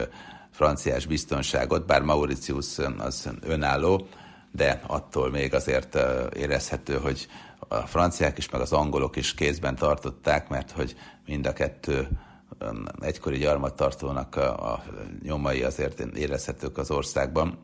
[0.51, 4.07] franciás biztonságot, bár Mauritius az önálló,
[4.51, 5.97] de attól még azért
[6.35, 7.27] érezhető, hogy
[7.67, 12.07] a franciák is, meg az angolok is kézben tartották, mert hogy mind a kettő
[12.99, 14.83] egykori gyarmattartónak a, a
[15.23, 17.63] nyomai azért érezhetők az országban.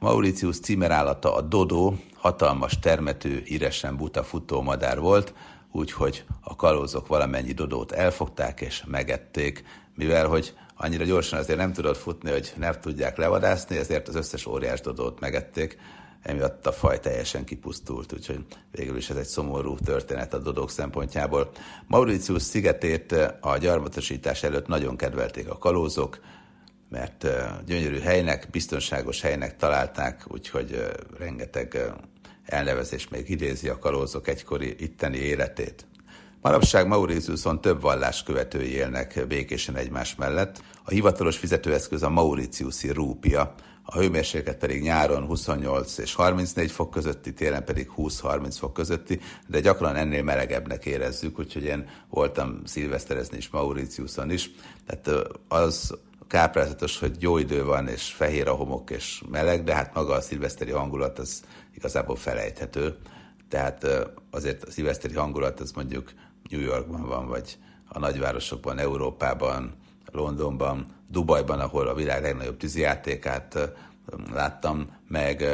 [0.00, 5.34] Mauritius címerállata a Dodo, hatalmas termető, híresen buta futómadár volt,
[5.72, 11.96] úgyhogy a kalózok valamennyi dodót elfogták és megették, mivel hogy annyira gyorsan azért nem tudott
[11.96, 15.78] futni, hogy nem tudják levadászni, ezért az összes óriás dodót megették,
[16.22, 21.50] emiatt a faj teljesen kipusztult, úgyhogy végül is ez egy szomorú történet a dodók szempontjából.
[21.86, 26.20] Mauritius szigetét a gyarmatosítás előtt nagyon kedvelték a kalózok,
[26.88, 27.26] mert
[27.66, 30.82] gyönyörű helynek, biztonságos helynek találták, úgyhogy
[31.18, 31.92] rengeteg
[32.44, 35.86] elnevezés még idézi a kalózok egykori itteni életét.
[36.42, 40.62] Manapság Mauritiuson több vallás követői élnek békésen egymás mellett.
[40.84, 47.32] A hivatalos fizetőeszköz a Mauritiusi rúpia, a hőmérséklet pedig nyáron 28 és 34 fok közötti,
[47.32, 53.48] télen pedig 20-30 fok közötti, de gyakran ennél melegebbnek érezzük, úgyhogy én voltam szilveszterezni is
[53.48, 54.50] Mauritiuson is.
[54.86, 55.98] Tehát az
[56.28, 60.20] káprázatos, hogy jó idő van, és fehér a homok, és meleg, de hát maga a
[60.20, 61.42] szilveszteri hangulat az
[61.74, 62.96] igazából felejthető.
[63.48, 63.86] Tehát
[64.30, 66.12] azért a szilveszteri hangulat az mondjuk
[66.50, 69.74] New Yorkban van, vagy a nagyvárosokban, Európában,
[70.12, 73.72] Londonban, Dubajban, ahol a világ legnagyobb tűzijátékát
[74.32, 75.44] láttam, meg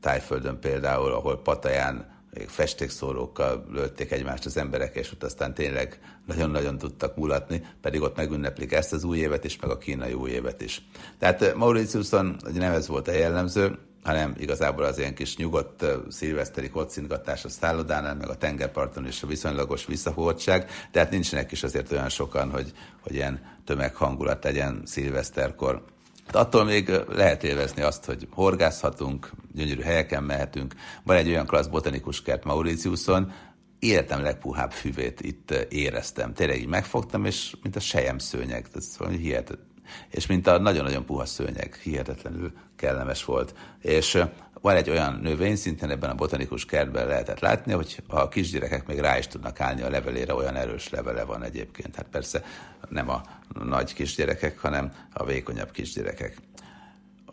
[0.00, 2.11] Tájföldön például, ahol Pataján
[2.46, 8.72] festékszórókkal lőtték egymást az emberek, és ott aztán tényleg nagyon-nagyon tudtak mulatni, pedig ott megünneplik
[8.72, 10.82] ezt az új évet is, meg a kínai új évet is.
[11.18, 17.44] Tehát Mauritiuson nem ez volt a jellemző, hanem igazából az ilyen kis nyugodt szilveszteri kocintgatás
[17.44, 22.50] a szállodánál, meg a tengerparton és a viszonylagos visszafogtság, tehát nincsenek is azért olyan sokan,
[22.50, 25.84] hogy, hogy ilyen tömeghangulat legyen szilveszterkor.
[26.30, 30.74] Attól még lehet élvezni azt, hogy horgászhatunk, gyönyörű helyeken mehetünk.
[31.04, 33.32] Van egy olyan klassz botanikus kert Mauritiuson,
[33.78, 36.34] életem legpuhább füvét itt éreztem.
[36.34, 39.70] Tényleg így megfogtam, és mint a sejem szőnyeg, ez valami hihetetlen
[40.10, 43.54] és mint a nagyon-nagyon puha szőnyeg, hihetetlenül kellemes volt.
[43.80, 44.18] És
[44.62, 48.98] van egy olyan növény, szintén ebben a botanikus kertben lehetett látni, hogy a kisgyerekek még
[48.98, 51.96] rá is tudnak állni a levelére, olyan erős levele van egyébként.
[51.96, 52.44] Hát persze
[52.88, 53.22] nem a
[53.64, 56.36] nagy kisgyerekek, hanem a vékonyabb kisgyerekek.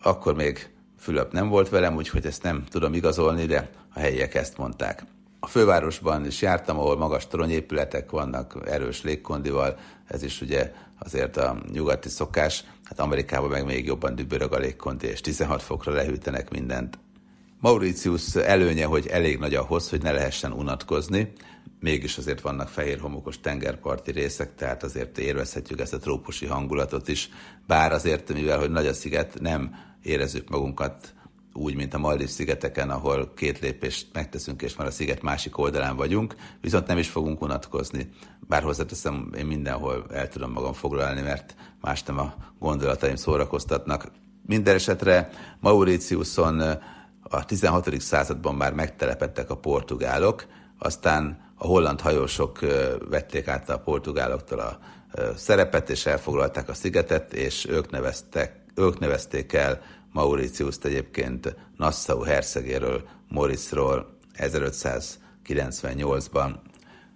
[0.01, 4.57] Akkor még Fülöp nem volt velem, úgyhogy ezt nem tudom igazolni, de a helyiek ezt
[4.57, 5.03] mondták.
[5.39, 11.57] A fővárosban is jártam, ahol magas toronyépületek vannak, erős légkondival, ez is ugye azért a
[11.71, 16.97] nyugati szokás, hát Amerikában meg még jobban dübörög a légkondi, és 16 fokra lehűtenek mindent.
[17.59, 21.31] Mauritius előnye, hogy elég nagy ahhoz, hogy ne lehessen unatkozni,
[21.79, 27.29] mégis azért vannak fehér homokos tengerparti részek, tehát azért érvezhetjük ezt a trópusi hangulatot is,
[27.67, 31.13] bár azért, mivel hogy nagy a sziget, nem érezzük magunkat
[31.53, 35.95] úgy, mint a Maldív szigeteken, ahol két lépést megteszünk, és már a sziget másik oldalán
[35.95, 38.09] vagyunk, viszont nem is fogunk unatkozni.
[38.47, 44.11] Bár hozzáteszem, én mindenhol el tudom magam foglalni, mert más nem a gondolataim szórakoztatnak.
[44.45, 46.61] Minden esetre Mauritiuson
[47.29, 48.01] a 16.
[48.01, 50.45] században már megtelepettek a portugálok,
[50.77, 52.59] aztán a holland hajósok
[53.09, 54.79] vették át a portugáloktól a
[55.35, 63.03] szerepet, és elfoglalták a szigetet, és ők, neveztek, ők nevezték el Mauritius egyébként Nassau hercegéről,
[63.27, 66.51] Morisról 1598-ban.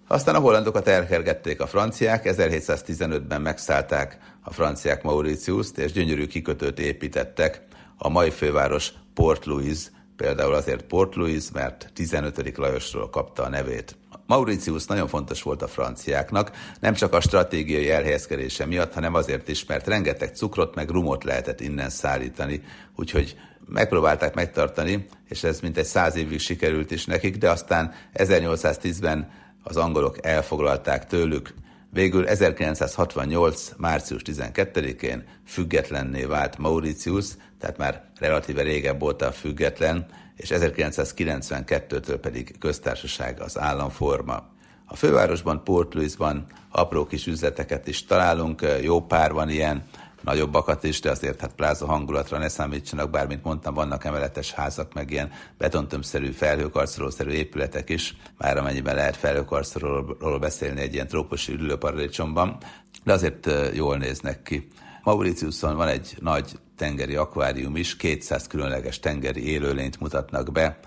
[0.08, 7.62] Aztán a hollandokat elkergették a franciák, 1715-ben megszállták a franciák Mauritius-t, és gyönyörű kikötőt építettek.
[7.98, 9.78] A mai főváros Port Louis,
[10.24, 12.58] például azért Port Louis, mert 15.
[12.58, 13.96] Lajosról kapta a nevét.
[14.26, 19.66] Mauritius nagyon fontos volt a franciáknak, nem csak a stratégiai elhelyezkedése miatt, hanem azért is,
[19.66, 22.64] mert rengeteg cukrot meg rumot lehetett innen szállítani,
[22.96, 23.36] úgyhogy
[23.68, 29.32] megpróbálták megtartani, és ez mintegy száz évig sikerült is nekik, de aztán 1810-ben
[29.64, 31.54] az angolok elfoglalták tőlük.
[31.90, 33.72] Végül 1968.
[33.78, 37.26] március 12-én függetlenné vált Mauritius,
[37.64, 44.44] tehát már relatíve régebb volt a független, és 1992-től pedig köztársaság az államforma.
[44.86, 49.84] A fővárosban, Port Louisban apró kis üzleteket is találunk, jó pár van ilyen,
[50.22, 54.94] nagyobbakat is, de azért hát pláza hangulatra ne számítsanak, bár mint mondtam, vannak emeletes házak,
[54.94, 62.58] meg ilyen betontömszerű felhőkarcolószerű épületek is, már amennyiben lehet felhőkarcolóról beszélni egy ilyen trópusi ülőparadicsomban,
[63.04, 64.68] de azért jól néznek ki.
[65.04, 70.80] Mauritiuson van egy nagy tengeri akvárium is, 200 különleges tengeri élőlényt mutatnak be.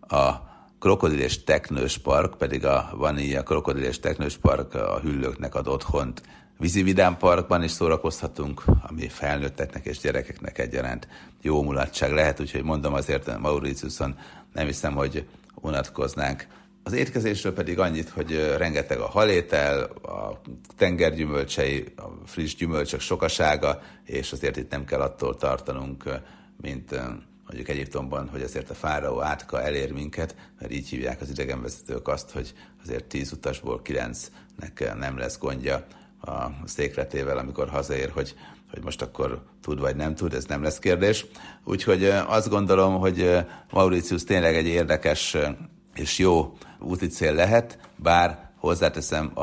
[0.00, 0.30] A
[0.78, 6.22] Krokodil és Teknős Park, pedig a Vanilla Krokodil és Teknős Park a hüllőknek ad otthont.
[6.58, 11.08] Vízi Vidám Parkban is szórakozhatunk, ami felnőtteknek és gyerekeknek egyaránt
[11.42, 14.18] jó mulatság lehet, úgyhogy mondom azért Mauritiuson
[14.52, 16.46] nem hiszem, hogy unatkoznánk.
[16.82, 20.40] Az étkezésről pedig annyit, hogy rengeteg a halétel, a
[20.76, 26.04] tengergyümölcsei, a friss gyümölcsök sokasága, és azért itt nem kell attól tartanunk,
[26.60, 26.90] mint
[27.46, 32.30] mondjuk Egyiptomban, hogy azért a fáraó átka elér minket, mert így hívják az idegenvezetők azt,
[32.30, 35.86] hogy azért tíz utasból kilencnek nem lesz gondja
[36.20, 38.34] a székletével, amikor hazaér, hogy,
[38.70, 41.26] hogy most akkor tud vagy nem tud, ez nem lesz kérdés.
[41.64, 43.36] Úgyhogy azt gondolom, hogy
[43.70, 45.36] Mauritius tényleg egy érdekes
[46.00, 49.42] és jó úti cél lehet, bár hozzáteszem, a,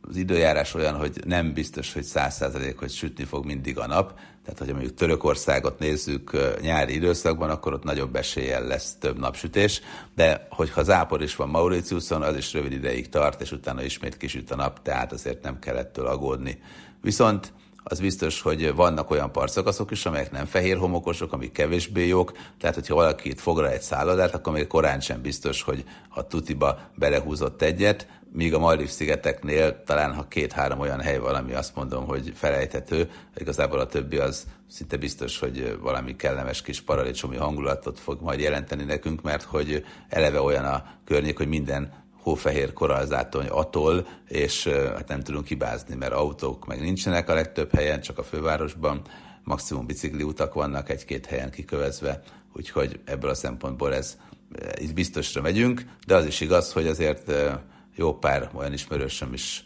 [0.00, 4.18] az időjárás olyan, hogy nem biztos, hogy száz százalék, hogy sütni fog mindig a nap,
[4.44, 9.80] tehát, hogyha mondjuk Törökországot nézzük nyári időszakban, akkor ott nagyobb eséllyel lesz több napsütés,
[10.14, 14.50] de hogyha zápor is van Mauritiuson, az is rövid ideig tart, és utána ismét kisüt
[14.50, 16.62] a nap, tehát azért nem kell ettől aggódni.
[17.00, 22.32] Viszont az biztos, hogy vannak olyan partszakaszok is, amelyek nem fehér homokosok, amik kevésbé jók,
[22.58, 26.26] tehát hogyha valaki itt fog rá egy szállodát, akkor még korán sem biztos, hogy a
[26.26, 31.74] tutiba belehúzott egyet, míg a Maldiv szigeteknél talán ha két-három olyan hely van, ami azt
[31.74, 38.00] mondom, hogy felejthető, igazából a többi az szinte biztos, hogy valami kellemes kis paradicsomi hangulatot
[38.00, 44.06] fog majd jelenteni nekünk, mert hogy eleve olyan a környék, hogy minden hófehér korallzátony atol,
[44.28, 49.02] és hát nem tudunk hibázni, mert autók meg nincsenek a legtöbb helyen, csak a fővárosban,
[49.44, 54.16] maximum bicikli utak vannak egy-két helyen kikövezve, úgyhogy ebből a szempontból ez
[54.74, 57.32] itt biztosra megyünk, de az is igaz, hogy azért
[57.94, 59.64] jó pár olyan ismerősöm is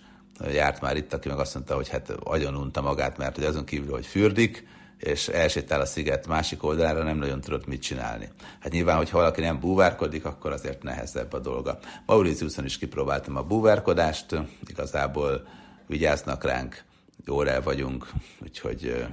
[0.53, 3.65] járt már itt, aki meg azt mondta, hogy hát agyon unta magát, mert hogy azon
[3.65, 4.67] kívül, hogy fürdik,
[4.99, 8.29] és elsétál a sziget másik oldalára, nem nagyon tudott mit csinálni.
[8.61, 11.79] Hát nyilván, hogyha valaki nem búvárkodik, akkor azért nehezebb a dolga.
[12.07, 14.27] Mauritiuson is kipróbáltam a búvárkodást,
[14.67, 15.47] igazából
[15.87, 16.85] vigyáznak ránk,
[17.25, 18.11] jól vagyunk,
[18.43, 19.07] úgyhogy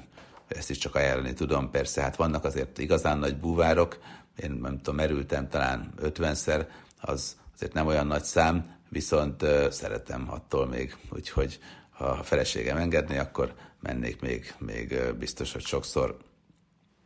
[0.47, 1.71] ezt is csak ajánlani tudom.
[1.71, 3.99] Persze, hát vannak azért igazán nagy búvárok,
[4.35, 6.65] én nem tudom, merültem talán 50-szer,
[7.01, 13.17] az azért nem olyan nagy szám, viszont szeretem attól még, úgyhogy ha a feleségem engedné,
[13.17, 16.17] akkor mennék még, még biztos, hogy sokszor.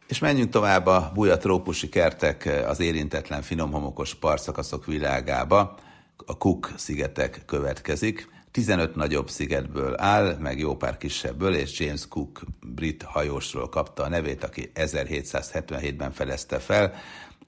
[0.08, 5.78] És menjünk tovább a buja trópusi kertek, az érintetlen finomhomokos partszakaszok világába.
[6.26, 8.30] A Cook szigetek következik.
[8.52, 12.42] 15 nagyobb szigetből áll, meg jó pár kisebből, és James Cook
[12.76, 16.94] brit hajósról kapta a nevét, aki 1777-ben fedezte fel.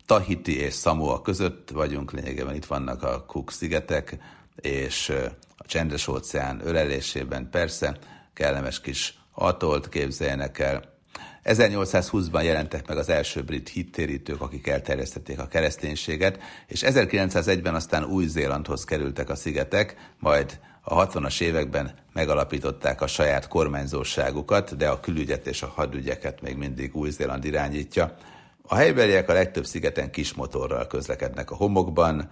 [0.06, 4.18] Tahiti és Samoa között vagyunk, lényegében itt vannak a Cook szigetek,
[4.56, 5.10] és
[5.58, 7.98] a csendes óceán ölelésében persze
[8.34, 10.98] kellemes kis atolt képzeljenek el.
[11.44, 18.84] 1820-ban jelentek meg az első brit hittérítők, akik elterjesztették a kereszténységet, és 1901-ben aztán Új-Zélandhoz
[18.84, 25.62] kerültek a szigetek, majd a 60-as években megalapították a saját kormányzóságukat, de a külügyet és
[25.62, 28.16] a hadügyeket még mindig Új-Zéland irányítja.
[28.62, 32.32] A helybeliek a legtöbb szigeten kis motorral közlekednek a homokban,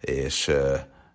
[0.00, 0.52] és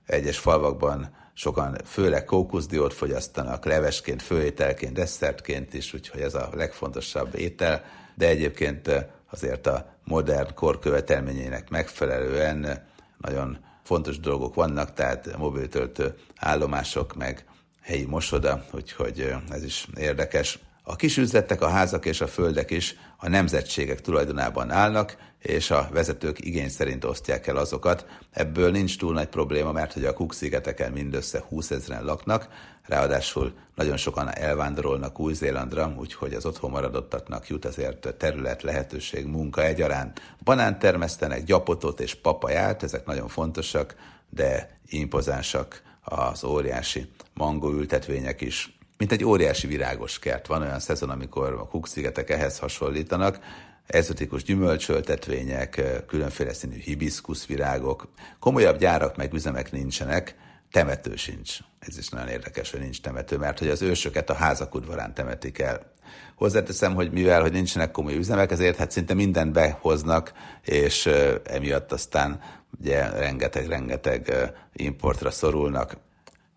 [0.06, 7.84] egyes falvakban sokan főleg kókuszdiót fogyasztanak, levesként, főételként, desszertként is, úgyhogy ez a legfontosabb étel,
[8.16, 17.16] de egyébként azért a modern kor követelményének megfelelően nagyon fontos dolgok vannak, tehát mobiltöltő állomások,
[17.16, 17.46] meg
[17.82, 20.60] helyi mosoda, úgyhogy ez is érdekes.
[20.84, 26.46] A kisüzletek, a házak és a földek is a nemzetségek tulajdonában állnak, és a vezetők
[26.46, 28.06] igény szerint osztják el azokat.
[28.32, 32.48] Ebből nincs túl nagy probléma, mert hogy a Cook-szigeteken mindössze 20 ezeren laknak,
[32.86, 40.22] ráadásul nagyon sokan elvándorolnak Új-Zélandra, úgyhogy az otthon maradottaknak jut ezért terület, lehetőség, munka egyaránt.
[40.44, 43.96] Banánt termesztenek, gyapotot és papaját, ezek nagyon fontosak,
[44.30, 50.48] de impozánsak az óriási mangó ültetvények is mint egy óriási virágos kert.
[50.48, 53.40] Van olyan szezon, amikor a Cook-szigetek ehhez hasonlítanak,
[53.86, 58.08] ezotikus gyümölcsöltetvények, különféle színű hibiszkusz virágok,
[58.40, 60.36] komolyabb gyárak meg üzemek nincsenek,
[60.72, 61.58] temető sincs.
[61.80, 65.60] Ez is nagyon érdekes, hogy nincs temető, mert hogy az ősöket a házak udvarán temetik
[65.60, 65.94] el.
[66.36, 71.10] Hozzáteszem, hogy mivel hogy nincsenek komoly üzemek, ezért hát szinte mindent behoznak, és
[71.44, 72.40] emiatt aztán
[72.80, 75.98] ugye rengeteg-rengeteg importra szorulnak.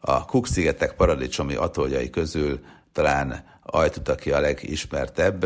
[0.09, 2.61] A Cook-szigetek paradicsomi atoljai közül
[2.93, 5.45] talán Ajtut, aki a legismertebb,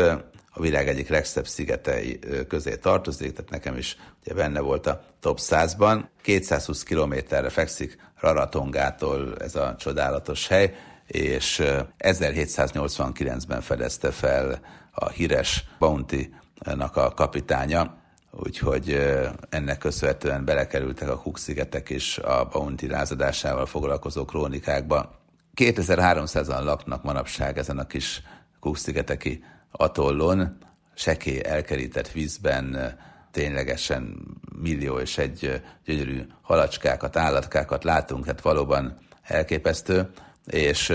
[0.53, 5.39] a világ egyik legszebb szigetei közé tartozik, tehát nekem is ugye benne volt a top
[5.41, 6.05] 100-ban.
[6.23, 10.75] 220 kilométerre fekszik Raratongától ez a csodálatos hely,
[11.07, 11.63] és
[11.99, 18.00] 1789-ben fedezte fel a híres Bounty-nak a kapitánya,
[18.31, 19.01] úgyhogy
[19.49, 25.19] ennek köszönhetően belekerültek a Cook-szigetek is a Bounty rázadásával foglalkozó krónikákba.
[25.57, 28.23] 2300-an laknak manapság ezen a kis
[28.61, 30.59] Cook-szigeteki atollon,
[30.95, 32.97] seké elkerített vízben
[33.31, 34.17] ténylegesen
[34.63, 40.11] millió és egy gyönyörű halacskákat, állatkákat látunk, tehát valóban elképesztő,
[40.47, 40.91] és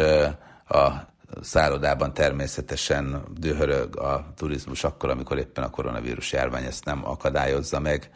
[0.67, 7.79] a szállodában természetesen dühörög a turizmus akkor, amikor éppen a koronavírus járvány ezt nem akadályozza
[7.79, 8.09] meg.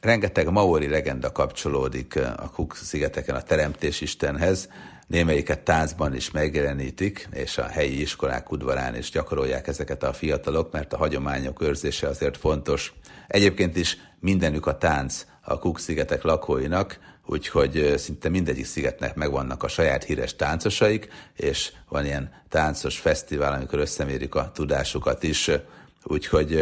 [0.00, 4.68] Rengeteg maori legenda kapcsolódik a Cook-szigeteken a teremtés istenhez,
[5.06, 10.92] némelyiket táncban is megjelenítik, és a helyi iskolák udvarán is gyakorolják ezeket a fiatalok, mert
[10.92, 12.92] a hagyományok őrzése azért fontos.
[13.26, 16.98] Egyébként is mindenük a tánc a Cook-szigetek lakóinak,
[17.30, 23.78] úgyhogy szinte mindegyik szigetnek megvannak a saját híres táncosaik, és van ilyen táncos fesztivál, amikor
[23.78, 25.50] összemérik a tudásukat is,
[26.02, 26.54] úgyhogy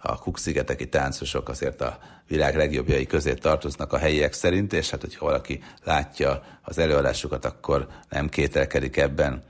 [0.00, 5.24] a Cook-szigeteki táncosok azért a világ legjobbjai közé tartoznak a helyiek szerint, és hát hogyha
[5.24, 9.42] valaki látja az előadásukat, akkor nem kételkedik ebben.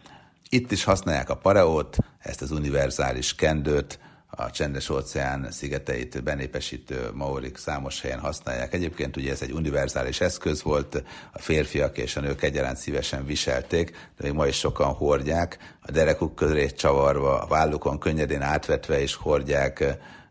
[0.49, 3.99] Itt is használják a paraót, ezt az univerzális kendőt,
[4.31, 8.75] a csendes óceán szigeteit benépesítő maorik számos helyen használják.
[8.75, 13.91] Egyébként ugye ez egy univerzális eszköz volt, a férfiak és a nők egyaránt szívesen viselték,
[13.91, 19.15] de még ma is sokan hordják, a derekuk köré csavarva, a vállukon könnyedén átvetve is
[19.15, 19.79] hordják,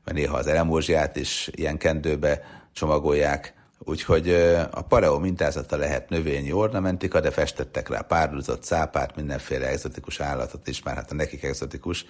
[0.03, 2.41] mert néha az elemózsiát is ilyen kendőbe
[2.73, 4.29] csomagolják, úgyhogy
[4.71, 10.83] a pareo mintázata lehet növényi ornamentika, de festettek rá párduzott szápát, mindenféle egzotikus állatot is,
[10.83, 12.05] már hát a nekik egzotikus,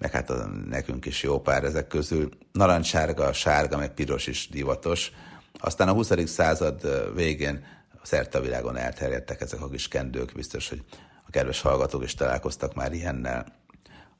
[0.00, 2.28] meg hát a, nekünk is jó pár ezek közül.
[2.52, 5.12] Narancssárga, sárga, meg piros is divatos.
[5.58, 6.10] Aztán a 20.
[6.26, 7.64] század végén
[8.02, 10.82] szerte a világon elterjedtek ezek a kis kendők, biztos, hogy
[11.26, 13.58] a kedves hallgatók is találkoztak már ilyennel.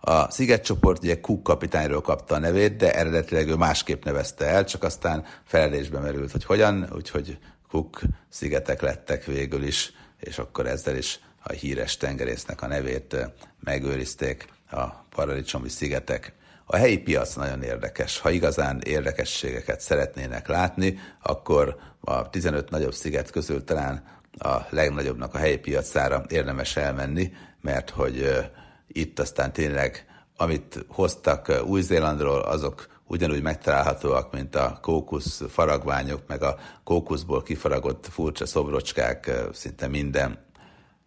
[0.00, 4.82] A szigetcsoport ugye Cook kapitányról kapta a nevét, de eredetileg ő másképp nevezte el, csak
[4.82, 11.20] aztán felelésbe merült, hogy hogyan, úgyhogy Cook szigetek lettek végül is, és akkor ezzel is
[11.42, 13.16] a híres tengerésznek a nevét
[13.60, 16.32] megőrizték a paradicsomi szigetek.
[16.64, 18.18] A helyi piac nagyon érdekes.
[18.18, 24.04] Ha igazán érdekességeket szeretnének látni, akkor a 15 nagyobb sziget közül talán
[24.38, 28.48] a legnagyobbnak a helyi piacára érdemes elmenni, mert hogy
[28.88, 30.04] itt aztán tényleg,
[30.36, 38.46] amit hoztak Új-Zélandról, azok ugyanúgy megtalálhatóak, mint a kókusz faragványok, meg a kókuszból kifaragott furcsa
[38.46, 40.38] szobrocskák, szinte minden.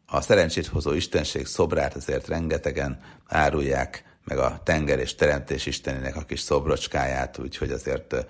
[0.05, 2.99] A szerencsét hozó istenség szobrát azért rengetegen
[3.33, 8.25] árulják, meg a tenger és teremtés istenének a kis szobrocskáját, úgyhogy azért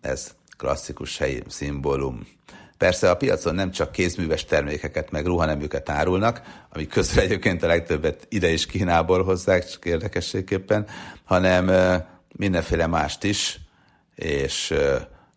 [0.00, 2.26] ez klasszikus helyi szimbólum.
[2.78, 6.42] Persze a piacon nem csak kézműves termékeket, meg ruhaneműket árulnak,
[6.72, 10.86] amik közül egyébként a legtöbbet ide is Kínából hozzák, csak érdekességképpen,
[11.24, 11.70] hanem
[12.36, 13.60] mindenféle mást is,
[14.14, 14.74] és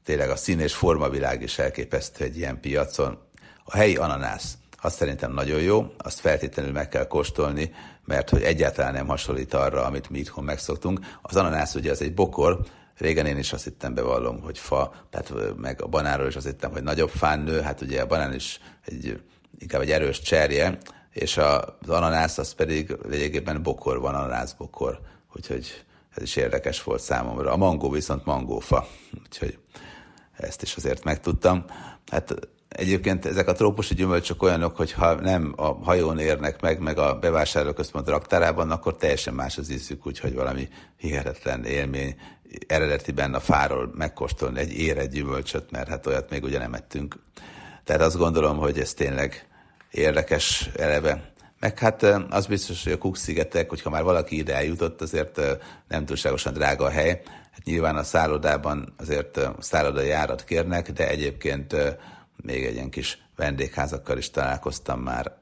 [0.04, 3.18] tényleg a szín és formavilág is elképesztő egy ilyen piacon.
[3.64, 7.74] A helyi ananász, az szerintem nagyon jó, azt feltétlenül meg kell kóstolni,
[8.06, 11.00] mert hogy egyáltalán nem hasonlít arra, amit mi itthon megszoktunk.
[11.22, 12.60] Az ananász ugye az egy bokor,
[12.98, 16.72] Régen én is azt hittem, bevallom, hogy fa, tehát meg a banáról is azt hittem,
[16.72, 19.22] hogy nagyobb fán nő, hát ugye a banán is egy,
[19.60, 20.78] inkább egy erős cserje,
[21.12, 25.00] és az ananász az pedig lényegében bokor van, ananászbokor,
[25.36, 25.84] úgyhogy
[26.16, 27.52] ez is érdekes volt számomra.
[27.52, 28.88] A mangó viszont mangófa,
[29.24, 29.60] úgyhogy
[30.32, 31.66] ezt is azért megtudtam.
[32.12, 32.34] Hát
[32.76, 37.20] Egyébként ezek a trópusi gyümölcsök olyanok, hogy ha nem a hajón érnek meg, meg a
[37.20, 40.68] bevásárlóközpont raktárában, akkor teljesen más az ízük, úgyhogy valami
[40.98, 42.16] hihetetlen élmény
[42.68, 47.20] eredetiben a fáról megkóstolni egy éred gyümölcsöt, mert hát olyat még ugye nem ettünk.
[47.84, 49.48] Tehát azt gondolom, hogy ez tényleg
[49.92, 51.34] érdekes eleve.
[51.60, 55.42] Meg hát az biztos, hogy a Cook-szigetek, hogyha már valaki ide eljutott, azért
[55.88, 57.22] nem túlságosan drága a hely.
[57.52, 61.76] Hát nyilván a szállodában azért szállodai járat kérnek, de egyébként
[62.42, 65.38] még egy ilyen kis vendégházakkal is találkoztam már.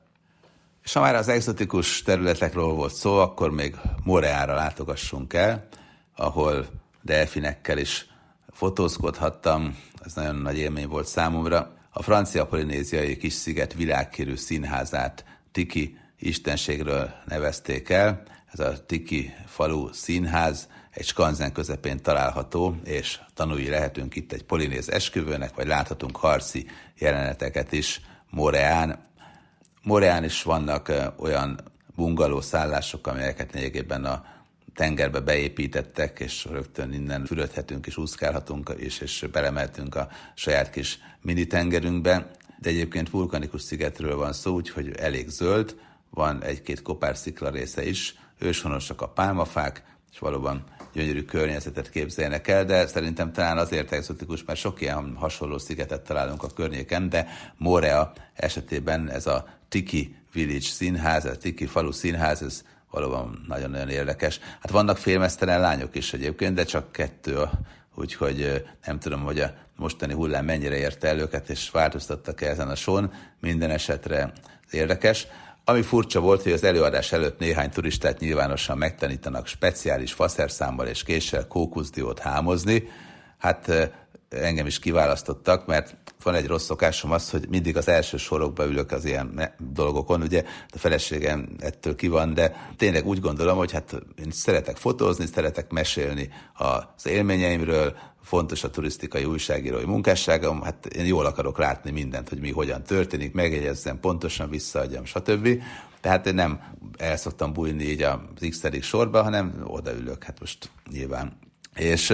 [0.84, 5.68] És ha már az exotikus területekről volt szó, akkor még Moreára látogassunk el,
[6.16, 6.66] ahol
[7.02, 8.08] delfinekkel is
[8.52, 11.78] fotózkodhattam, ez nagyon nagy élmény volt számomra.
[11.90, 18.24] A francia polinéziai kis sziget világkérű színházát Tiki istenségről nevezték el.
[18.52, 24.90] Ez a Tiki falu színház egy skanzen közepén található, és tanulni lehetünk itt egy polinéz
[24.90, 26.66] esküvőnek, vagy láthatunk harci
[26.98, 29.06] jeleneteket is Moreán.
[29.82, 31.60] Moreán is vannak olyan
[31.96, 34.26] bungaló szállások, amelyeket lényegében a
[34.76, 41.48] tengerbe beépítettek, és rögtön innen fürödhetünk és úszkálhatunk, és, és belemeltünk a saját kis mini
[41.48, 42.32] tengerünkbe.
[42.60, 45.76] De egyébként vulkanikus szigetről van szó, úgyhogy elég zöld,
[46.10, 50.64] van egy-két kopár szikla része is, őshonosak a pálmafák, és valóban
[50.94, 56.44] gyönyörű környezetet képzeljenek el, de szerintem talán azért egzotikus, mert sok ilyen hasonló szigetet találunk
[56.44, 57.28] a környéken, de
[57.58, 64.40] Morea esetében ez a Tiki Village színház, a Tiki falu színház, ez valóban nagyon-nagyon érdekes.
[64.60, 67.38] Hát vannak félmeztelen lányok is egyébként, de csak kettő,
[67.96, 72.70] úgyhogy nem tudom, hogy a mostani hullám mennyire érte el őket, és változtattak -e ezen
[72.70, 73.12] a son.
[73.40, 74.34] Minden esetre
[74.72, 75.28] érdekes.
[75.66, 81.48] Ami furcsa volt, hogy az előadás előtt néhány turistát nyilvánosan megtanítanak speciális faszerszámmal és késsel
[81.48, 82.88] kókuszdiót hámozni.
[83.38, 83.92] Hát
[84.30, 88.92] engem is kiválasztottak, mert van egy rossz szokásom az, hogy mindig az első sorokba ülök
[88.92, 94.02] az ilyen dolgokon, ugye a feleségem ettől ki van, de tényleg úgy gondolom, hogy hát
[94.26, 101.26] én szeretek fotózni, szeretek mesélni az élményeimről, fontos a turisztikai újságírói munkásságom, hát én jól
[101.26, 105.62] akarok látni mindent, hogy mi hogyan történik, megjegyezzem, pontosan visszaadjam, stb.
[106.02, 106.60] Tehát én nem
[106.98, 108.18] el szoktam bújni így az
[108.50, 111.38] x sorba, hanem odaülök, hát most nyilván.
[111.76, 112.14] És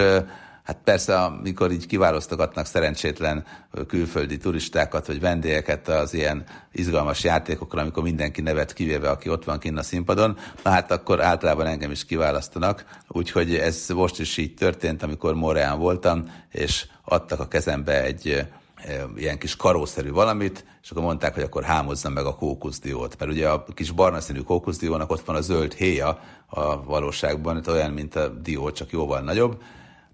[0.69, 3.45] Hát persze, amikor így kiválasztogatnak szerencsétlen
[3.87, 9.59] külföldi turistákat, vagy vendégeket az ilyen izgalmas játékokra, amikor mindenki nevet kivéve, aki ott van
[9.59, 12.85] kinn a színpadon, na hát akkor általában engem is kiválasztanak.
[13.07, 18.47] Úgyhogy ez most is így történt, amikor Moreán voltam, és adtak a kezembe egy
[19.15, 23.15] ilyen kis karószerű valamit, és akkor mondták, hogy akkor hámozzam meg a kókuszdiót.
[23.19, 27.91] Mert ugye a kis barna színű kókuszdiónak ott van a zöld héja a valóságban, olyan,
[27.91, 29.61] mint a dió, csak jóval nagyobb,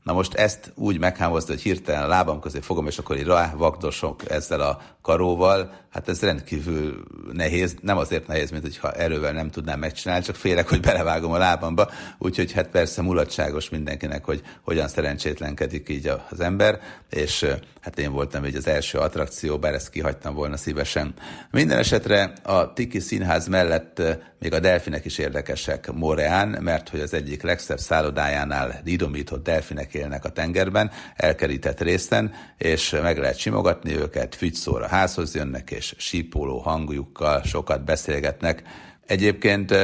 [0.05, 4.29] Na most ezt úgy meghámozni, hogy hirtelen a lábam közé fogom, és akkor így vagdosok
[4.29, 7.03] ezzel a karóval, hát ez rendkívül
[7.33, 11.37] nehéz, nem azért nehéz, mint hogyha erővel nem tudnám megcsinálni, csak félek, hogy belevágom a
[11.37, 16.79] lábamba, úgyhogy hát persze mulatságos mindenkinek, hogy hogyan szerencsétlenkedik így az ember,
[17.09, 17.45] és
[17.81, 21.13] hát én voltam így az első attrakció, bár ezt kihagytam volna szívesen.
[21.51, 24.01] Minden esetre a Tiki Színház mellett
[24.39, 30.25] még a delfinek is érdekesek Moreán, mert hogy az egyik legszebb szállodájánál idomított delfinek élnek
[30.25, 37.43] a tengerben, elkerített részen, és meg lehet simogatni őket, fügyszóra házhoz jönnek, és sípoló hangjukkal
[37.43, 38.63] sokat beszélgetnek.
[39.05, 39.75] Egyébként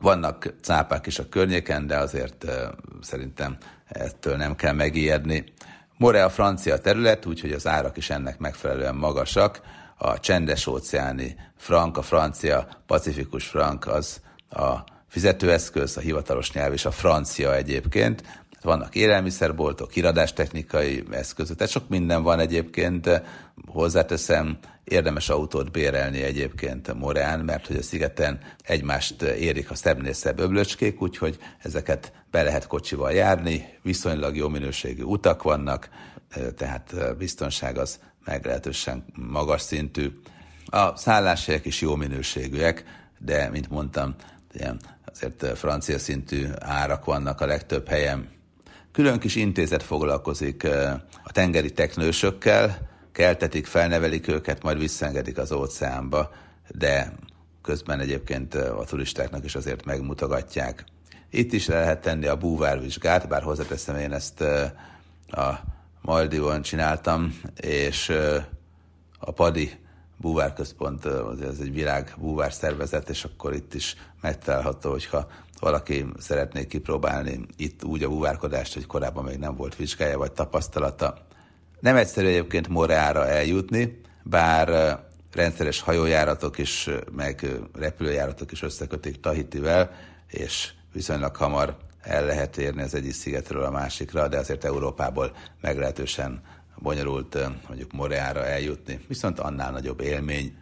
[0.00, 2.44] vannak cápák is a környéken, de azért
[3.00, 3.56] szerintem
[3.88, 5.44] ettől nem kell megijedni.
[5.96, 9.60] More a francia terület, úgyhogy az árak is ennek megfelelően magasak.
[9.98, 14.20] A csendes óceáni frank, a francia pacifikus frank az
[14.50, 14.74] a
[15.08, 18.22] fizetőeszköz, a hivatalos nyelv és a francia egyébként.
[18.62, 23.22] Vannak élelmiszerboltok, híradástechnikai eszközök, tehát sok minden van egyébként.
[23.66, 30.38] Hozzáteszem, érdemes autót bérelni egyébként Moreán, mert hogy a szigeten egymást érik a szebbnél szebb
[30.38, 35.88] öblöcskék, úgyhogy ezeket be lehet kocsival járni, viszonylag jó minőségű utak vannak,
[36.56, 40.20] tehát biztonság az meglehetősen magas szintű.
[40.66, 42.84] A szálláshelyek is jó minőségűek,
[43.18, 44.14] de mint mondtam,
[45.04, 48.34] azért francia szintű árak vannak a legtöbb helyen.
[48.96, 50.64] Külön kis intézet foglalkozik
[51.24, 56.30] a tengeri teknősökkel, keltetik, felnevelik őket, majd visszaengedik az óceánba,
[56.68, 57.12] de
[57.62, 60.84] közben egyébként a turistáknak is azért megmutogatják.
[61.30, 64.40] Itt is le lehet tenni a búvárvizsgát, bár hozzáteszem, én ezt
[65.30, 65.60] a
[66.00, 68.12] Maldivon csináltam, és
[69.18, 69.70] a Padi
[70.16, 72.52] búvárközpont, az egy világ búvár
[73.08, 75.28] és akkor itt is megtalálható, hogyha
[75.60, 81.26] valaki szeretné kipróbálni itt úgy a búvárkodást, hogy korábban még nem volt vizsgája vagy tapasztalata.
[81.80, 84.98] Nem egyszerű egyébként Moreára eljutni, bár
[85.32, 89.90] rendszeres hajójáratok is, meg repülőjáratok is összekötik Tahitivel,
[90.26, 96.42] és viszonylag hamar el lehet érni az egyik szigetről a másikra, de azért Európából meglehetősen
[96.78, 97.38] bonyolult
[97.68, 100.56] mondjuk Moreára eljutni, viszont annál nagyobb élmény.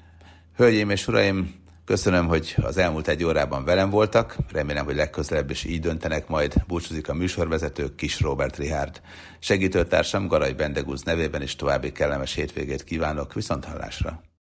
[0.57, 5.65] Hölgyeim és uraim, köszönöm, hogy az elmúlt egy órában velem voltak, remélem, hogy legközelebb is
[5.65, 9.01] így döntenek, majd búcsúzik a műsorvezető Kis Robert Rihárd.
[9.39, 14.34] Segítőtársam Garai Bendegúz nevében is további kellemes hétvégét kívánok, viszont hallásra!